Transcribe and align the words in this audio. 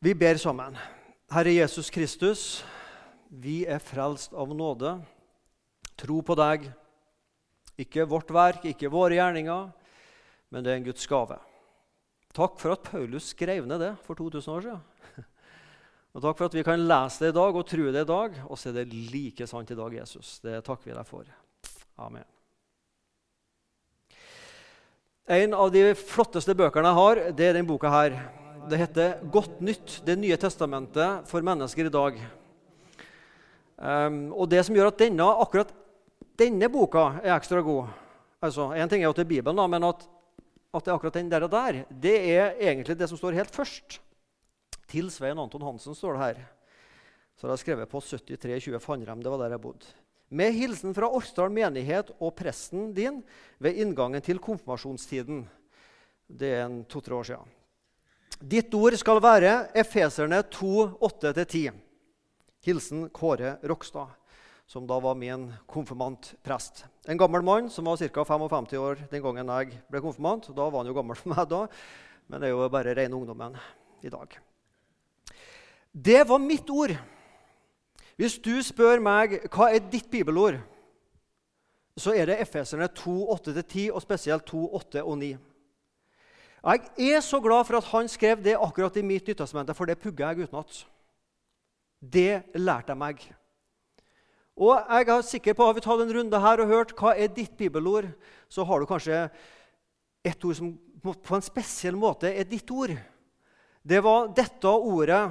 Vi 0.00 0.14
ber 0.16 0.38
sammen. 0.40 0.78
Herre 1.28 1.52
Jesus 1.52 1.90
Kristus, 1.92 2.42
vi 3.28 3.66
er 3.68 3.82
frelst 3.84 4.32
av 4.32 4.48
nåde. 4.56 4.94
Tro 6.00 6.22
på 6.24 6.36
deg. 6.40 6.64
Ikke 7.84 8.06
vårt 8.08 8.32
verk, 8.32 8.64
ikke 8.64 8.88
våre 8.88 9.18
gjerninger, 9.18 9.68
men 10.48 10.64
det 10.64 10.72
er 10.72 10.80
en 10.80 10.88
Guds 10.88 11.04
gave. 11.04 11.36
Takk 12.32 12.56
for 12.62 12.72
at 12.78 12.88
Paulus 12.88 13.28
skrev 13.34 13.68
ned 13.68 13.84
det 13.84 13.92
for 14.06 14.16
2000 14.16 14.56
år 14.56 14.66
siden. 14.70 14.80
Og 16.16 16.24
Takk 16.24 16.40
for 16.40 16.48
at 16.48 16.56
vi 16.56 16.64
kan 16.64 16.88
lese 16.88 17.26
det 17.26 17.34
i 17.34 17.38
dag 17.42 17.60
og 17.60 17.68
tro 17.68 17.92
det 17.92 18.08
i 18.08 18.08
dag, 18.08 18.42
og 18.48 18.56
så 18.56 18.72
er 18.72 18.80
det 18.80 18.88
like 19.12 19.52
sant 19.52 19.68
i 19.70 19.76
dag, 19.78 20.00
Jesus. 20.00 20.38
Det 20.40 20.64
takker 20.64 20.94
vi 20.94 20.96
deg 20.96 21.12
for. 21.12 21.28
Amen. 22.00 22.24
En 25.28 25.60
av 25.60 25.68
de 25.76 25.90
flotteste 25.92 26.56
bøkene 26.56 26.88
jeg 26.88 27.04
har, 27.04 27.26
det 27.36 27.52
er 27.52 27.60
denne 27.60 27.68
boka 27.68 27.92
her. 27.92 28.22
Det 28.70 28.78
heter 28.78 29.18
'Godt 29.26 29.60
nytt 29.60 30.02
Det 30.06 30.14
nye 30.16 30.36
testamentet 30.38 31.26
for 31.26 31.42
mennesker 31.42 31.88
i 31.88 31.90
dag'. 31.90 32.20
Um, 33.76 34.32
og 34.32 34.48
Det 34.50 34.62
som 34.64 34.76
gjør 34.76 34.92
at 34.92 34.98
denne, 34.98 35.24
akkurat 35.24 35.72
denne 36.38 36.68
boka 36.68 37.20
er 37.24 37.34
ekstra 37.34 37.62
god 37.62 37.88
altså, 38.40 38.70
En 38.76 38.88
ting 38.88 39.02
er 39.02 39.08
jo 39.08 39.16
til 39.16 39.24
Bibelen, 39.24 39.56
da, 39.56 39.66
men 39.66 39.84
at, 39.84 40.06
at, 40.74 40.84
det 40.84 40.90
er 40.90 40.94
akkurat 40.94 41.14
den 41.14 41.30
der 41.30 41.42
og 41.42 41.50
der, 41.50 41.84
det 41.90 42.14
er 42.30 42.54
egentlig 42.60 42.98
det 42.98 43.08
som 43.08 43.18
står 43.18 43.32
helt 43.32 43.50
først. 43.50 44.00
Til 44.86 45.10
Svein 45.10 45.38
Anton 45.38 45.62
Hansen 45.62 45.94
står 45.94 46.12
det 46.12 46.22
her. 46.22 46.46
Så 47.36 47.46
det 47.46 47.52
er 47.52 47.64
skrevet 47.64 47.88
på 47.88 48.00
7320 48.00 48.80
Fannrem. 48.80 49.22
Det 49.22 49.30
var 49.30 49.38
der 49.38 49.50
jeg 49.56 49.60
bodde. 49.60 49.86
Med 50.30 50.52
hilsen 50.52 50.94
fra 50.94 51.08
Orkdal 51.08 51.50
menighet 51.50 52.12
og 52.20 52.36
presten 52.36 52.92
din 52.94 53.22
ved 53.58 53.74
inngangen 53.74 54.20
til 54.20 54.38
konfirmasjonstiden. 54.38 55.48
Det 56.28 56.52
er 56.60 56.84
to-tre 56.86 57.14
år 57.14 57.24
siden. 57.24 57.59
Ditt 58.40 58.72
ord 58.72 58.94
skal 58.96 59.18
være 59.20 59.50
Efeserne 59.76 60.38
2, 60.48 60.68
8-10. 61.04 61.74
Hilsen 62.64 63.02
Kåre 63.12 63.58
Rokstad, 63.68 64.14
som 64.64 64.86
da 64.88 64.96
var 65.00 65.18
min 65.20 65.50
konfirmantprest. 65.68 66.86
En 67.04 67.20
gammel 67.20 67.44
mann 67.44 67.68
som 67.68 67.84
var 67.84 68.00
ca. 68.00 68.24
55 68.24 68.72
år 68.80 69.02
den 69.10 69.22
gangen 69.26 69.52
jeg 69.52 69.76
ble 69.92 70.00
konfirmant. 70.00 70.48
Da 70.56 70.70
var 70.70 70.80
han 70.80 70.88
jo 70.88 70.96
gammel 70.96 71.20
for 71.20 71.34
meg, 71.34 71.44
da, 71.52 71.66
men 72.32 72.40
det 72.40 72.48
er 72.48 72.54
jo 72.54 72.70
bare 72.72 72.96
rene 72.96 73.18
ungdommen 73.18 73.60
i 74.00 74.08
dag. 74.08 74.38
Det 75.92 76.24
var 76.24 76.40
mitt 76.40 76.72
ord. 76.72 76.96
Hvis 78.16 78.38
du 78.40 78.54
spør 78.64 79.04
meg 79.04 79.36
hva 79.52 79.68
er 79.68 79.84
ditt 79.84 80.08
bibelord, 80.08 80.62
så 81.92 82.16
er 82.16 82.32
det 82.32 82.40
Efeserne 82.40 82.88
2, 82.88 83.20
8-10, 83.36 83.90
og 83.92 84.00
spesielt 84.00 84.48
2, 84.48 84.64
8 84.80 85.04
og 85.04 85.20
9. 85.20 85.34
Jeg 86.60 87.14
er 87.16 87.22
så 87.24 87.40
glad 87.40 87.64
for 87.64 87.78
at 87.78 87.88
han 87.88 88.08
skrev 88.08 88.42
det 88.44 88.58
akkurat 88.58 88.96
i 89.00 89.04
mitt 89.04 89.28
Nyttestamentet, 89.28 89.76
for 89.76 89.88
det 89.88 90.00
pugga 90.00 90.28
jeg 90.28 90.44
utenat. 90.44 90.82
Det 92.00 92.42
lærte 92.54 92.92
jeg 92.92 93.00
meg. 93.00 93.22
Og 94.60 94.76
jeg 94.76 95.08
er 95.08 95.22
sikker 95.24 95.56
på, 95.56 95.64
Har 95.64 95.72
vi 95.72 95.80
tatt 95.80 96.00
en 96.00 96.12
runde 96.12 96.40
her 96.40 96.60
og 96.60 96.68
hørt 96.68 96.92
hva 96.92 97.14
er 97.16 97.32
ditt 97.32 97.56
bibelord, 97.56 98.10
så 98.48 98.64
har 98.64 98.80
du 98.80 98.86
kanskje 98.86 99.30
et 100.24 100.44
ord 100.44 100.54
som 100.54 100.74
på 101.00 101.34
en 101.34 101.44
spesiell 101.44 101.96
måte 101.96 102.28
er 102.28 102.44
ditt 102.44 102.68
ord. 102.70 102.92
Det 103.80 104.02
var 104.04 104.28
dette 104.36 104.68
ordet, 104.68 105.30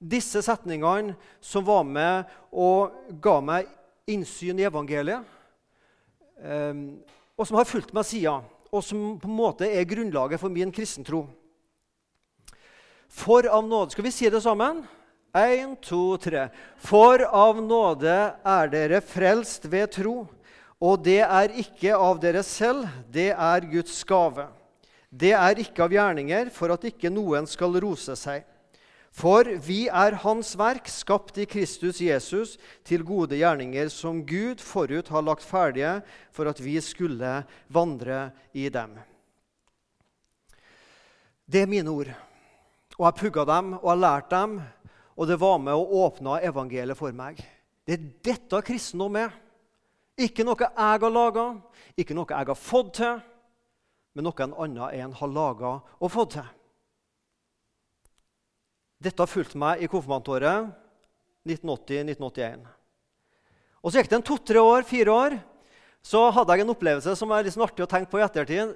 disse 0.00 0.40
setningene, 0.42 1.12
som 1.40 1.64
var 1.64 1.84
med 1.84 2.24
og 2.52 2.96
ga 3.20 3.36
meg 3.44 3.68
innsyn 4.08 4.58
i 4.60 4.64
evangeliet, 4.64 5.24
ehm, 6.40 7.04
og 7.36 7.46
som 7.46 7.56
har 7.56 7.68
fulgt 7.68 7.92
meg 7.92 8.08
siden 8.08 8.48
og 8.74 8.82
som 8.82 9.14
på 9.22 9.30
en 9.30 9.38
måte 9.38 9.68
er 9.70 9.86
grunnlaget 9.86 10.40
for 10.42 10.50
min 10.52 10.72
kristentro. 10.74 11.28
For 13.14 13.46
av 13.46 13.62
nåde 13.66 13.94
Skal 13.94 14.04
vi 14.04 14.10
si 14.10 14.30
det 14.30 14.42
sammen? 14.42 14.82
Én, 15.34 15.74
to, 15.82 16.16
tre. 16.18 16.48
For 16.78 17.22
av 17.26 17.58
nåde 17.62 18.14
er 18.38 18.70
dere 18.70 19.00
frelst 19.02 19.66
ved 19.70 19.90
tro. 19.94 20.26
Og 20.82 21.02
det 21.02 21.22
er 21.22 21.54
ikke 21.58 21.94
av 21.96 22.20
dere 22.22 22.42
selv, 22.46 22.86
det 23.10 23.32
er 23.32 23.66
Guds 23.70 23.96
gave. 24.06 24.46
Det 25.10 25.32
er 25.34 25.58
ikke 25.62 25.86
av 25.86 25.94
gjerninger, 25.94 26.50
for 26.54 26.74
at 26.74 26.86
ikke 26.86 27.10
noen 27.10 27.46
skal 27.50 27.78
rose 27.82 28.14
seg. 28.18 28.42
For 29.14 29.46
vi 29.62 29.84
er 29.86 30.16
Hans 30.24 30.56
verk, 30.58 30.88
skapt 30.90 31.36
i 31.38 31.46
Kristus 31.46 32.00
Jesus, 32.02 32.56
til 32.82 33.04
gode 33.06 33.38
gjerninger 33.38 33.86
som 33.92 34.24
Gud 34.26 34.58
forut 34.58 35.10
har 35.14 35.22
lagt 35.22 35.46
ferdige 35.46 36.00
for 36.34 36.50
at 36.50 36.58
vi 36.58 36.74
skulle 36.82 37.36
vandre 37.70 38.32
i 38.50 38.66
dem. 38.74 38.96
Det 41.46 41.62
er 41.62 41.70
mine 41.70 41.94
ord. 41.94 42.10
Og 42.98 43.06
jeg 43.06 43.18
pugga 43.20 43.44
dem, 43.46 43.76
og 43.78 43.86
jeg 43.92 44.02
lærte 44.02 44.34
dem, 44.34 44.58
og 45.14 45.30
det 45.30 45.38
var 45.38 45.62
med 45.62 45.78
å 45.78 46.02
åpne 46.08 46.40
evangeliet 46.50 46.98
for 46.98 47.14
meg. 47.14 47.38
Det 47.86 47.94
er 47.94 48.10
dette 48.32 48.62
kristendom 48.66 49.20
er. 49.20 49.30
Ikke 50.18 50.46
noe 50.46 50.58
jeg 50.58 50.74
har 50.74 51.10
laga, 51.10 51.46
ikke 51.98 52.18
noe 52.18 52.30
jeg 52.30 52.50
har 52.50 52.58
fått 52.58 52.92
til, 52.98 53.22
men 54.14 54.26
noe 54.26 54.42
en 54.42 54.58
annen 54.66 55.00
en 55.06 55.16
har 55.22 55.34
laga 55.38 55.72
og 55.98 56.10
fått 56.10 56.36
til. 56.38 56.52
Dette 59.04 59.20
har 59.20 59.28
fulgt 59.28 59.52
meg 59.60 59.82
i 59.84 59.88
konfirmantåret 59.90 60.70
1980-1981. 61.44 62.62
Og 63.84 63.92
Så 63.92 64.00
gikk 64.00 64.08
det 64.08 64.16
en 64.16 64.24
to-tre 64.24 64.62
år, 64.64 64.86
fire 64.88 65.12
år. 65.12 65.34
Så 66.04 66.22
hadde 66.32 66.54
jeg 66.56 66.64
en 66.64 66.72
opplevelse 66.72 67.12
som 67.18 67.32
er 67.36 67.44
litt 67.44 67.58
artig 67.60 67.84
å 67.84 67.88
tenke 67.90 68.08
på 68.08 68.20
i 68.20 68.24
ettertid. 68.24 68.72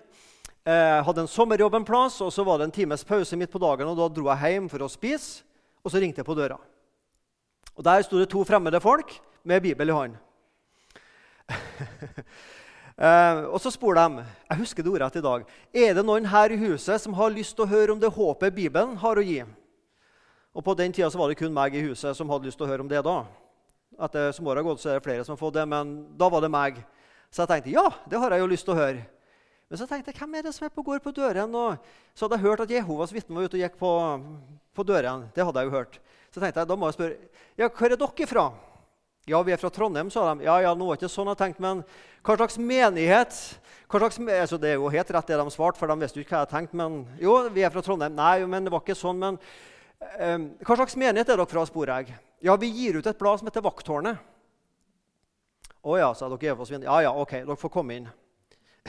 Jeg 0.69 0.75
eh, 0.75 1.01
hadde 1.05 1.25
en 1.25 1.31
sommerjobb 1.33 1.79
en 1.79 1.87
plass, 1.89 2.19
og 2.21 2.29
så 2.35 2.45
var 2.45 2.61
det 2.61 2.69
en 2.69 2.75
times 2.77 3.07
pause 3.09 3.37
midt 3.41 3.53
på 3.55 3.61
dagen. 3.63 3.89
og 3.89 3.97
Da 3.97 4.09
dro 4.13 4.29
jeg 4.29 4.53
hjem 4.53 4.67
for 4.69 4.85
å 4.85 4.91
spise, 4.93 5.47
og 5.81 5.93
så 5.93 6.03
ringte 6.03 6.21
jeg 6.21 6.29
på 6.29 6.37
døra. 6.37 6.59
Og 7.79 7.85
Der 7.87 8.05
sto 8.05 8.21
det 8.21 8.29
to 8.29 8.45
fremmede 8.45 8.81
folk 8.85 9.15
med 9.49 9.65
Bibel 9.65 9.89
i 9.89 9.97
hånd. 9.97 10.19
eh, 13.01 13.41
og 13.49 13.57
så 13.65 13.73
spurte 13.73 14.05
de 14.05 14.27
jeg 14.27 14.61
husker 14.61 14.85
det 14.85 14.93
ordet 14.93 15.17
i 15.17 15.25
dag, 15.25 15.49
er 15.73 15.97
det 15.97 16.05
noen 16.05 16.29
her 16.29 16.53
i 16.53 16.61
huset 16.67 17.01
som 17.01 17.17
har 17.17 17.33
lyst 17.33 17.57
til 17.57 17.65
å 17.65 17.73
høre 17.73 17.97
om 17.97 18.03
det 18.03 18.13
håpet 18.13 18.53
Bibelen 18.53 18.99
har 19.01 19.17
å 19.17 19.25
gi. 19.25 19.41
Og 20.57 20.65
På 20.65 20.75
den 20.75 20.93
tida 20.93 21.11
var 21.15 21.29
det 21.29 21.39
kun 21.39 21.55
meg 21.55 21.75
i 21.75 21.85
huset 21.85 22.17
som 22.17 22.31
hadde 22.31 22.49
lyst 22.49 22.59
til 22.59 22.67
å 22.67 22.71
høre 22.71 22.85
om 22.85 22.89
det. 22.89 23.03
da. 23.05 23.25
Etter 23.99 24.33
som 24.33 24.47
året 24.47 24.63
har 24.63 24.71
gått, 24.71 24.81
så 24.81 24.91
er 24.91 24.99
det 24.99 25.05
flere 25.05 25.25
som 25.25 25.35
har 25.35 25.41
fått 25.41 25.55
det, 25.55 25.67
men 25.69 26.17
da 26.17 26.29
var 26.29 26.41
det 26.41 26.51
meg. 26.51 26.83
Så 27.31 27.43
jeg 27.43 27.51
tenkte 27.51 27.75
ja, 27.75 27.87
det 28.09 28.19
har 28.19 28.33
jeg 28.33 28.41
jo 28.41 28.51
lyst 28.51 28.65
til 28.65 28.75
å 28.75 28.79
høre. 28.79 29.03
Men 29.69 29.81
så 29.81 29.87
tenkte 29.89 30.13
jeg, 30.13 30.19
hvem 30.21 30.39
er 30.39 30.47
det 30.47 30.55
som 30.57 30.65
er 30.65 30.73
på 30.73 30.85
går 30.87 31.03
på 31.05 31.13
døren? 31.13 31.53
Og 31.53 31.77
så 32.17 32.25
hadde 32.25 32.39
jeg 32.39 32.47
hørt 32.47 32.63
at 32.65 32.71
Jehovas 32.73 33.13
vitne 33.13 33.37
var 33.37 33.49
ute 33.49 33.59
og 33.59 33.65
gikk 33.65 33.77
på, 33.77 33.91
på 34.73 34.87
døren. 34.89 35.27
Det 35.37 35.45
hadde 35.45 35.61
jeg 35.61 35.69
jo 35.69 35.77
hørt. 35.77 35.99
Så 36.33 36.41
tenkte 36.41 36.63
jeg, 36.63 36.71
da 36.71 36.77
må 36.79 36.89
jeg 36.89 36.97
spørre 36.97 37.19
ja, 37.59 37.69
hvor 37.69 37.91
er 37.91 37.99
dere 37.99 38.29
fra? 38.31 38.47
Ja, 39.29 39.43
vi 39.45 39.53
er 39.53 39.61
fra 39.61 39.69
Trondheim, 39.69 40.09
sa 40.09 40.23
de. 40.31 40.47
Ja, 40.47 40.55
ja, 40.65 40.71
nå 40.73 40.87
var 40.89 40.97
ikke 40.97 41.11
sånn 41.13 41.29
jeg 41.29 41.41
tenkte, 41.43 41.61
men 41.61 41.83
hva 42.25 42.37
slags 42.39 42.57
menighet? 42.57 43.35
Hva 43.91 44.01
slags, 44.01 44.17
altså, 44.17 44.57
det 44.63 44.71
er 44.71 44.79
jo 44.79 44.89
helt 44.93 45.11
rett 45.13 45.29
det 45.29 45.37
de 45.37 45.53
svarte, 45.53 45.77
for 45.81 45.91
de 45.91 45.97
visste 46.01 46.21
jo 46.21 46.25
ikke 46.25 46.39
hva 46.39 46.47
jeg 46.47 46.53
tenkte. 46.55 46.79
Men 46.81 47.03
jo, 47.21 47.35
vi 47.53 47.65
er 47.67 47.75
fra 47.75 47.83
Trondheim. 47.85 48.17
Nei, 48.17 48.47
men 48.49 48.65
det 48.65 48.73
var 48.73 48.81
ikke 48.81 48.97
sånn. 48.97 49.21
men 49.21 49.37
hva 49.99 50.77
slags 50.79 50.97
menighet 50.99 51.29
er 51.29 51.39
dere 51.39 51.47
fra, 51.51 51.65
spør 51.67 51.91
jeg. 51.97 52.15
Ja, 52.45 52.55
vi 52.61 52.71
gir 52.71 53.01
ut 53.01 53.07
et 53.07 53.19
blad 53.19 53.41
som 53.41 53.49
heter 53.51 53.65
Vakttårnet. 53.65 54.21
Å 55.83 55.97
ja, 55.99 56.13
sa 56.15 56.29
dere 56.31 56.53
Evåsvin. 56.53 56.87
Ja, 56.87 57.01
ja, 57.07 57.13
ok, 57.15 57.41
dere 57.43 57.59
får 57.59 57.73
komme 57.73 57.99
inn. 57.99 58.09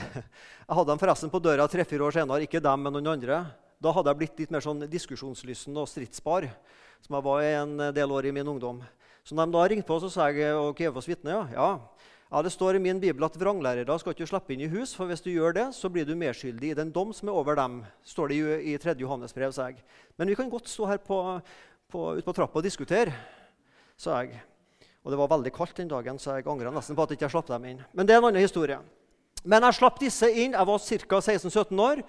Jeg 0.00 0.76
hadde 0.76 0.92
dem 0.92 1.00
forresten 1.00 1.32
på 1.32 1.40
døra 1.42 1.66
tre-fire 1.68 2.06
år 2.06 2.14
senere. 2.14 2.46
Ikke 2.46 2.62
dem, 2.62 2.84
men 2.86 2.94
noen 2.94 3.10
andre. 3.10 3.40
Da 3.82 3.90
hadde 3.96 4.12
jeg 4.12 4.18
blitt 4.20 4.38
litt 4.38 4.50
mer 4.54 4.62
sånn 4.62 4.84
diskusjonslysten 4.92 5.74
og 5.80 5.88
stridsbar, 5.88 6.44
som 7.00 7.16
jeg 7.16 7.24
var 7.24 7.46
en 7.48 7.72
del 7.96 8.12
år 8.12 8.28
i 8.28 8.32
min 8.36 8.50
ungdom. 8.52 8.82
Så 9.24 9.34
når 9.34 9.48
de 9.48 9.56
da 9.56 9.62
ringte 9.72 9.88
på, 9.88 9.96
så 10.02 10.10
sa 10.12 10.28
jeg 10.30 10.52
og 10.54 10.82
Evås 10.84 11.08
vitne 11.08 11.32
ja, 11.32 11.40
ja, 11.54 11.68
ja, 12.30 12.42
Det 12.42 12.50
står 12.50 12.76
i 12.76 12.78
min 12.78 13.00
bibel 13.00 13.24
at 13.26 13.38
vranglærere 13.38 13.98
skal 13.98 14.14
ikke 14.14 14.28
slippe 14.30 14.54
inn 14.54 14.60
i 14.62 14.70
hus, 14.70 14.94
for 14.94 15.10
hvis 15.10 15.22
du 15.24 15.32
gjør 15.32 15.56
det, 15.56 15.66
så 15.74 15.88
blir 15.90 16.06
du 16.06 16.14
medskyldig 16.14 16.70
i 16.70 16.76
den 16.78 16.92
dom 16.94 17.10
som 17.12 17.28
er 17.28 17.32
over 17.32 17.56
dem. 17.58 17.82
står 18.04 18.28
det 18.28 18.36
jo 18.38 18.58
i 18.58 18.76
3. 18.78 18.94
Johannes 19.00 19.34
brev, 19.34 19.52
sa 19.52 19.66
jeg. 19.66 19.82
Men 20.16 20.28
vi 20.28 20.36
kan 20.38 20.50
godt 20.50 20.68
stå 20.68 20.86
her 20.86 20.98
på, 20.98 21.40
på, 21.90 22.14
ute 22.14 22.22
på 22.22 22.32
trappa 22.32 22.58
og 22.58 22.64
diskutere, 22.64 23.12
sa 23.96 24.22
jeg. 24.22 24.40
Og 25.02 25.10
det 25.10 25.18
var 25.18 25.32
veldig 25.32 25.52
kaldt 25.52 25.76
den 25.76 25.88
dagen, 25.88 26.18
så 26.18 26.36
jeg 26.36 26.46
angrer 26.46 26.70
nesten 26.70 26.96
på 26.96 27.02
at 27.02 27.10
jeg 27.10 27.18
ikke 27.18 27.32
slapp 27.32 27.48
dem 27.48 27.64
inn. 27.64 27.82
Men 27.92 28.06
det 28.06 28.14
er 28.14 28.20
en 28.20 28.28
annen 28.28 28.44
historie. 28.44 28.78
Men 29.42 29.64
jeg 29.64 29.80
slapp 29.80 29.98
disse 30.00 30.28
inn. 30.30 30.52
Jeg 30.52 30.66
var 30.68 30.78
ca. 30.78 31.20
16-17 31.20 31.80
år. 31.82 32.02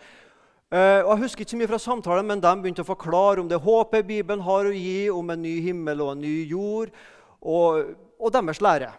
Uh, 0.71 1.01
og 1.03 1.09
Jeg 1.11 1.21
husker 1.25 1.43
ikke 1.43 1.51
så 1.51 1.57
mye 1.59 1.67
fra 1.67 1.79
samtalen, 1.81 2.27
men 2.27 2.43
de 2.43 2.51
begynte 2.61 2.83
å 2.83 2.87
forklare 2.87 3.41
om 3.41 3.47
det 3.49 3.59
håpet 3.59 4.07
Bibelen 4.07 4.43
har 4.45 4.67
å 4.69 4.75
gi, 4.75 5.09
om 5.11 5.33
en 5.33 5.41
ny 5.41 5.57
himmel 5.65 6.03
og 6.03 6.13
en 6.13 6.21
ny 6.23 6.35
jord, 6.47 6.93
og, 7.41 7.95
og 8.21 8.31
deres 8.31 8.61
lære. 8.63 8.93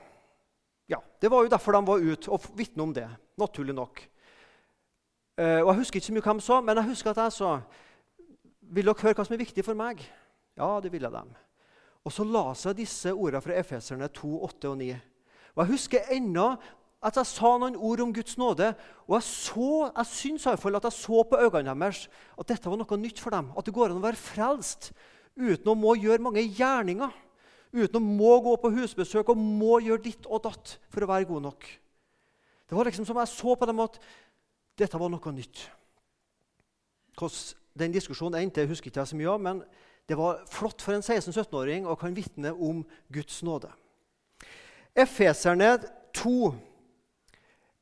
Ja, 0.93 0.99
Det 1.21 1.31
var 1.31 1.43
jo 1.43 1.53
derfor 1.53 1.73
de 1.73 1.87
var 1.87 2.03
ute 2.05 2.31
og 2.31 2.41
vitne 2.56 2.83
om 2.83 2.93
det. 2.93 3.09
naturlig 3.39 3.75
nok. 3.75 4.03
Uh, 5.41 5.65
og 5.65 5.69
Jeg 5.73 5.79
husker 5.79 5.97
ikke 5.97 6.06
så 6.06 6.12
mye 6.12 6.23
hva 6.23 6.35
de 6.37 6.44
sa, 6.44 6.61
men 6.61 6.77
jeg 6.77 6.89
husker 6.91 7.11
at 7.11 7.17
jeg 7.17 7.33
sa 7.33 7.61
Vil 8.61 8.85
dere 8.85 9.00
høre 9.00 9.15
hva 9.15 9.25
som 9.25 9.35
er 9.35 9.44
viktig 9.44 9.65
for 9.65 9.75
meg? 9.75 10.03
Ja, 10.56 10.81
det 10.81 10.93
ville 10.93 11.09
de. 11.09 11.23
Og 12.05 12.12
så 12.12 12.25
la 12.25 12.53
seg 12.55 12.77
disse 12.77 13.12
ordene 13.12 13.41
fra 13.41 13.56
Efeserne 13.56 14.09
2, 14.09 14.31
8 14.44 14.69
og 14.69 14.79
9. 14.79 14.93
Og 15.55 15.62
Jeg 15.62 15.73
husker 15.73 16.12
ennå 16.12 16.47
at 17.03 17.17
jeg 17.19 17.27
sa 17.27 17.56
noen 17.59 17.77
ord 17.77 18.00
om 18.00 18.12
Guds 18.15 18.39
nåde. 18.39 18.75
Og 19.09 19.17
jeg, 19.17 19.23
så, 19.23 19.91
jeg 19.97 20.06
syns 20.06 20.47
at 20.47 20.62
jeg 20.62 20.93
så 20.93 21.23
på 21.23 21.41
øynene 21.41 21.75
deres 21.75 22.09
at 22.39 22.49
dette 22.49 22.71
var 22.71 22.79
noe 22.79 22.99
nytt 22.99 23.21
for 23.21 23.31
dem. 23.31 23.50
At 23.56 23.67
det 23.67 23.75
går 23.75 23.91
an 23.91 24.00
å 24.00 24.05
være 24.05 24.21
frelst 24.21 24.93
uten 25.37 25.73
å 25.73 25.75
må 25.79 25.97
gjøre 25.97 26.23
mange 26.23 26.44
gjerninger. 26.44 27.12
Uten 27.73 27.97
å 27.97 28.05
må 28.05 28.35
gå 28.45 28.57
på 28.61 28.71
husbesøk 28.75 29.31
og 29.33 29.39
må 29.41 29.79
gjøre 29.81 30.05
ditt 30.05 30.27
og 30.29 30.43
datt 30.45 30.77
for 30.93 31.05
å 31.05 31.09
være 31.09 31.29
god 31.31 31.47
nok. 31.49 31.69
Det 32.69 32.77
var 32.77 32.89
liksom 32.89 33.07
som 33.09 33.21
jeg 33.21 33.31
så 33.33 33.55
på 33.57 33.69
dem 33.69 33.81
at 33.85 33.97
dette 34.81 35.01
var 35.01 35.13
noe 35.13 35.33
nytt. 35.33 35.65
Hvordan 37.17 37.59
den 37.81 37.95
diskusjonen 37.95 38.43
endte, 38.43 38.67
husker 38.69 38.91
ikke 38.91 39.01
jeg 39.01 39.13
så 39.13 39.17
mye 39.17 39.33
av, 39.33 39.41
men 39.41 39.63
det 40.09 40.19
var 40.19 40.43
flott 40.53 40.83
for 40.85 40.97
en 40.97 41.05
16-17-åring 41.05 41.87
å 41.89 41.97
kan 41.97 42.13
vitne 42.17 42.53
om 42.53 42.83
Guds 43.13 43.41
nåde. 43.47 43.71
Efeserne 44.93 45.79
2 46.17 46.35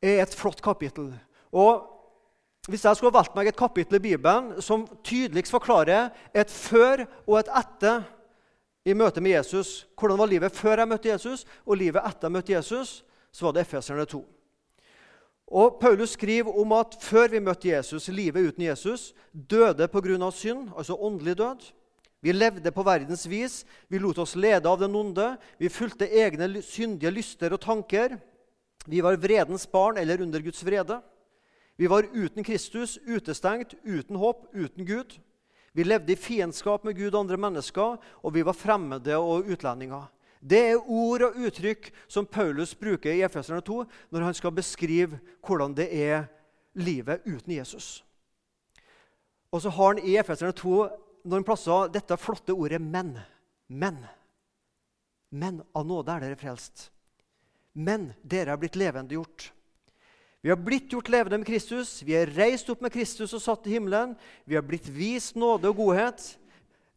er 0.06 0.22
et 0.22 0.36
flott 0.36 0.62
kapittel. 0.62 1.10
Og 1.50 1.88
Hvis 2.68 2.84
jeg 2.84 2.96
skulle 2.96 3.14
valgt 3.14 3.34
meg 3.34 3.48
et 3.48 3.56
kapittel 3.56 3.96
i 3.96 4.02
Bibelen 4.04 4.60
som 4.62 4.84
tydeligst 5.02 5.50
forklarer 5.50 6.10
et 6.36 6.50
før 6.52 7.06
og 7.24 7.38
et 7.40 7.48
etter 7.56 8.02
i 8.84 8.94
møte 8.96 9.20
med 9.20 9.34
Jesus, 9.34 9.86
hvordan 9.98 10.18
var 10.18 10.30
livet 10.30 10.56
før 10.56 10.80
jeg 10.80 10.88
møtte 10.88 11.10
Jesus, 11.10 11.46
og 11.66 11.76
livet 11.76 12.00
etter 12.00 12.28
jeg 12.28 12.36
møtte 12.36 12.54
Jesus, 12.54 12.92
så 13.32 13.46
var 13.46 13.56
det 13.56 13.64
Efeserne 13.66 14.06
2. 14.08 14.20
Og 15.50 15.80
Paulus 15.80 16.14
skriver 16.14 16.54
om 16.62 16.72
at 16.78 16.94
før 17.02 17.28
vi 17.32 17.42
møtte 17.42 17.72
Jesus, 17.72 18.08
livet 18.08 18.52
uten 18.52 18.64
Jesus, 18.64 19.10
døde 19.32 19.88
pga. 19.88 20.30
synd, 20.30 20.70
altså 20.76 20.94
åndelig 20.94 21.36
død. 21.38 21.72
Vi 22.22 22.32
levde 22.32 22.70
på 22.70 22.82
verdens 22.82 23.26
vis, 23.28 23.64
vi 23.88 23.98
lot 23.98 24.18
oss 24.18 24.36
lede 24.36 24.68
av 24.68 24.78
den 24.78 24.94
onde, 24.94 25.36
vi 25.58 25.68
fulgte 25.68 26.06
egne 26.06 26.62
syndige 26.62 27.10
lyster 27.10 27.52
og 27.52 27.60
tanker. 27.60 28.18
Vi 28.86 29.00
var 29.00 29.16
vredens 29.16 29.66
barn 29.66 29.98
eller 29.98 30.22
under 30.22 30.40
Guds 30.40 30.64
vrede. 30.64 31.00
Vi 31.76 31.88
var 31.88 32.04
uten 32.12 32.44
Kristus, 32.44 32.98
utestengt, 33.08 33.74
uten 33.84 34.16
håp, 34.16 34.46
uten 34.54 34.86
Gud. 34.86 35.16
Vi 35.72 35.84
levde 35.84 36.12
i 36.12 36.18
fiendskap 36.18 36.84
med 36.84 36.96
Gud 36.98 37.14
og 37.14 37.20
andre 37.22 37.38
mennesker, 37.38 37.98
og 37.98 38.34
vi 38.34 38.42
var 38.46 38.56
fremmede 38.58 39.16
og 39.18 39.46
utlendinger. 39.50 40.08
Det 40.40 40.60
er 40.70 40.90
ord 40.90 41.22
og 41.28 41.36
uttrykk 41.36 41.90
som 42.08 42.26
Paulus 42.26 42.72
bruker 42.74 43.12
i 43.12 43.22
Efeserne 43.26 43.60
2 43.60 43.82
når 44.10 44.24
han 44.24 44.36
skal 44.36 44.54
beskrive 44.56 45.20
hvordan 45.44 45.74
det 45.76 45.88
er 45.92 46.24
livet 46.80 47.26
uten 47.26 47.52
Jesus. 47.58 48.00
Og 49.52 49.62
så 49.62 49.70
har 49.70 49.94
han 49.94 50.02
i 50.06 50.16
Efeserne 50.16 50.56
2 50.56 50.74
noen 51.28 51.44
plasser 51.44 51.90
dette 51.92 52.16
flotte 52.16 52.54
ordet 52.56 52.80
'men'. 52.80 53.20
Men. 53.68 54.06
Men 55.30 55.62
av 55.74 55.86
nåde 55.86 56.12
er 56.12 56.20
dere 56.20 56.36
frelst. 56.36 56.90
Men 57.74 58.12
dere 58.22 58.52
er 58.52 58.56
blitt 58.56 58.76
levendegjort. 58.76 59.52
Vi 60.40 60.48
har 60.48 60.56
blitt 60.56 60.92
gjort 60.92 61.10
levende 61.12 61.38
med 61.38 61.46
Kristus, 61.46 61.98
vi 62.02 62.14
er 62.16 62.30
reist 62.32 62.68
opp 62.72 62.80
med 62.80 62.92
Kristus 62.94 63.34
og 63.36 63.42
satt 63.44 63.66
i 63.68 63.74
himmelen. 63.74 64.14
Vi 64.48 64.56
har 64.56 64.64
blitt 64.64 64.88
vist 64.88 65.36
nåde 65.36 65.68
og 65.68 65.82
godhet. 65.82 66.22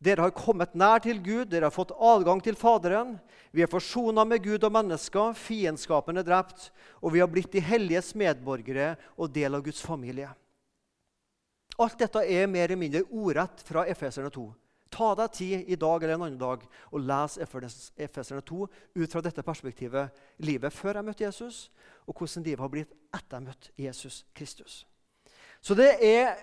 Dere 0.03 0.25
har 0.25 0.35
kommet 0.35 0.75
nær 0.75 1.03
til 1.03 1.19
Gud, 1.23 1.49
dere 1.51 1.67
har 1.67 1.75
fått 1.75 1.91
adgang 1.95 2.39
til 2.43 2.55
Faderen. 2.59 3.17
Vi 3.51 3.63
er 3.63 3.71
forsona 3.71 4.23
med 4.27 4.43
Gud 4.43 4.63
og 4.63 4.71
mennesker, 4.75 5.35
fiendskapen 5.35 6.19
er 6.19 6.25
drept, 6.27 6.71
og 7.03 7.13
vi 7.13 7.21
har 7.23 7.29
blitt 7.31 7.51
de 7.53 7.61
helliges 7.63 8.13
medborgere 8.17 8.95
og 9.15 9.31
del 9.35 9.55
av 9.55 9.63
Guds 9.63 9.83
familie. 9.83 10.31
Alt 11.83 11.99
dette 11.99 12.23
er 12.23 12.49
mer 12.51 12.67
eller 12.67 12.79
mindre 12.79 13.05
ordrett 13.11 13.63
fra 13.67 13.85
Efeserne 13.89 14.31
2. 14.33 14.47
Ta 14.93 15.13
deg 15.17 15.31
tid 15.33 15.71
i 15.73 15.77
dag 15.79 16.03
eller 16.03 16.17
en 16.17 16.25
annen 16.27 16.41
dag 16.41 16.65
og 16.91 17.01
les 17.01 17.37
Efeserne 17.41 18.43
2 18.45 18.67
ut 18.67 19.15
fra 19.15 19.23
dette 19.25 19.45
perspektivet. 19.45 20.11
Livet 20.45 20.73
før 20.75 20.99
jeg 20.99 21.07
møtte 21.07 21.25
Jesus, 21.25 21.63
og 22.07 22.15
hvordan 22.17 22.43
livet 22.43 22.59
har 22.59 22.71
blitt 22.71 22.95
etter 23.13 23.37
jeg 23.37 23.45
møtte 23.45 23.71
Jesus 23.77 24.23
Kristus. 24.35 24.83
Så 25.61 25.75
det 25.77 25.95
er 26.03 26.35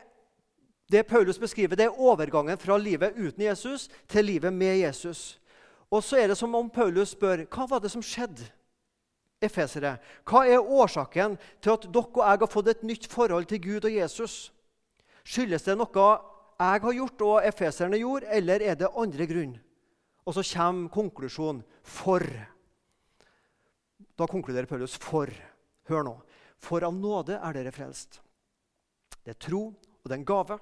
det 0.90 1.06
Paulus 1.06 1.38
beskriver, 1.38 1.76
det 1.76 1.86
er 1.86 2.00
overgangen 2.00 2.58
fra 2.58 2.76
livet 2.76 3.14
uten 3.14 3.44
Jesus 3.44 3.88
til 4.08 4.24
livet 4.24 4.52
med 4.52 4.80
Jesus. 4.80 5.38
Og 5.90 6.02
så 6.02 6.18
er 6.18 6.30
det 6.30 6.38
som 6.38 6.54
om 6.54 6.70
Paulus 6.70 7.14
spør 7.14 7.44
hva 7.46 7.66
var 7.70 7.82
det 7.82 7.92
som 7.92 8.02
skjedde. 8.02 8.46
Efesere, 9.40 9.94
hva 10.28 10.42
er 10.44 10.60
årsaken 10.60 11.38
til 11.62 11.72
at 11.72 11.86
dere 11.88 12.10
og 12.10 12.24
jeg 12.26 12.40
har 12.42 12.50
fått 12.50 12.72
et 12.74 12.82
nytt 12.84 13.06
forhold 13.08 13.46
til 13.48 13.62
Gud 13.62 13.86
og 13.88 13.94
Jesus? 13.94 14.34
Skyldes 15.24 15.64
det 15.64 15.78
noe 15.78 16.08
jeg 16.60 16.82
har 16.84 16.92
gjort 16.92 17.22
og 17.24 17.46
efeserne 17.48 17.96
gjorde, 18.02 18.28
eller 18.36 18.60
er 18.60 18.74
det 18.76 18.90
andre 18.92 19.26
grunn? 19.30 19.54
Og 20.28 20.36
så 20.36 20.44
kommer 20.44 20.92
konklusjonen 20.92 21.62
for. 21.82 22.26
Da 24.18 24.26
konkluderer 24.28 24.68
Paulus 24.68 24.98
for. 25.00 25.32
Hør 25.90 26.06
nå. 26.06 26.16
For 26.60 26.84
av 26.87 26.94
nåde 26.94 27.38
er 27.40 27.56
dere 27.56 27.72
frelst. 27.75 28.20
Det 29.25 29.34
er 29.34 29.40
tro, 29.42 29.62
og 29.75 30.06
det 30.06 30.14
er 30.14 30.20
en 30.20 30.28
gave. 30.28 30.58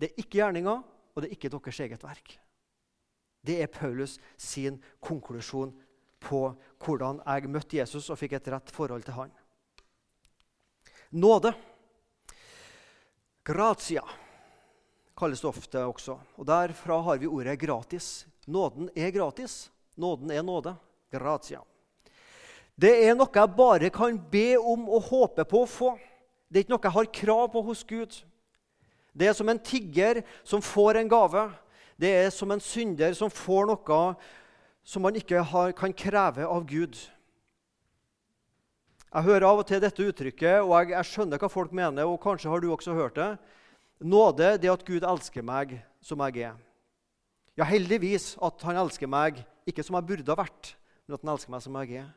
Det 0.00 0.08
er 0.08 0.22
ikke 0.22 0.40
gjerninger, 0.40 0.82
og 1.14 1.22
det 1.22 1.28
er 1.28 1.36
ikke 1.36 1.52
deres 1.52 1.80
eget 1.84 2.02
verk. 2.02 2.34
Det 3.42 3.58
er 3.62 3.70
Paulus 3.70 4.18
sin 4.38 4.80
konklusjon 5.02 5.72
på 6.22 6.42
hvordan 6.82 7.20
jeg 7.26 7.50
møtte 7.50 7.78
Jesus 7.78 8.10
og 8.10 8.18
fikk 8.18 8.36
et 8.38 8.50
rett 8.54 8.70
forhold 8.70 9.06
til 9.06 9.18
han. 9.18 9.32
Nåde. 11.12 11.52
Gratia 13.42 14.04
kalles 15.18 15.42
det 15.42 15.50
ofte 15.50 15.82
også. 15.86 16.16
Og 16.38 16.46
Derfra 16.46 17.00
har 17.02 17.18
vi 17.18 17.26
ordet 17.26 17.58
'gratis'. 17.58 18.26
Nåden 18.46 18.90
er 18.96 19.10
gratis. 19.10 19.70
Nåden 19.96 20.30
er 20.30 20.42
nåde. 20.42 20.76
Gratia. 21.10 21.62
Det 22.82 22.90
er 23.06 23.14
noe 23.14 23.30
jeg 23.30 23.54
bare 23.54 23.90
kan 23.94 24.16
be 24.32 24.56
om 24.58 24.88
og 24.90 25.06
håpe 25.12 25.44
på 25.46 25.62
å 25.62 25.70
få. 25.70 25.94
Det 26.50 26.58
er 26.58 26.64
ikke 26.64 26.74
noe 26.74 26.86
jeg 26.88 26.96
har 26.96 27.10
krav 27.22 27.44
på 27.52 27.62
hos 27.68 27.82
Gud. 27.86 28.16
Det 29.14 29.28
er 29.28 29.36
som 29.36 29.48
en 29.52 29.60
tigger 29.60 30.22
som 30.42 30.64
får 30.64 30.98
en 30.98 31.10
gave. 31.12 31.44
Det 32.00 32.10
er 32.24 32.30
som 32.34 32.50
en 32.50 32.62
synder 32.62 33.14
som 33.14 33.30
får 33.30 33.68
noe 33.70 34.00
som 34.82 35.04
man 35.04 35.14
ikke 35.14 35.44
har, 35.46 35.74
kan 35.78 35.94
kreve 35.94 36.48
av 36.48 36.64
Gud. 36.66 36.96
Jeg 39.12 39.26
hører 39.28 39.46
av 39.46 39.60
og 39.60 39.66
til 39.68 39.82
dette 39.84 40.06
uttrykket, 40.08 40.64
og 40.64 40.72
jeg, 40.72 40.94
jeg, 40.96 41.08
skjønner 41.10 41.38
hva 41.38 41.50
folk 41.52 41.74
mener. 41.76 42.08
og 42.08 42.18
Kanskje 42.22 42.50
har 42.50 42.64
du 42.64 42.70
også 42.72 42.96
hørt 42.96 43.20
det. 43.20 43.28
Nåde 44.02 44.56
det 44.58 44.72
at 44.72 44.82
Gud 44.88 45.04
elsker 45.06 45.44
meg 45.46 45.76
som 46.02 46.24
jeg 46.26 46.48
er. 46.48 46.56
Ja, 47.60 47.68
heldigvis 47.68 48.32
at 48.42 48.64
han 48.66 48.80
elsker 48.80 49.06
meg, 49.06 49.44
ikke 49.68 49.84
som 49.84 50.00
jeg 50.00 50.08
burde 50.08 50.32
ha 50.32 50.40
vært, 50.40 50.72
men 51.04 51.14
at 51.14 51.22
han 51.22 51.34
elsker 51.36 51.52
meg 51.52 51.62
som 51.62 51.78
jeg 51.82 52.00
er. 52.00 52.10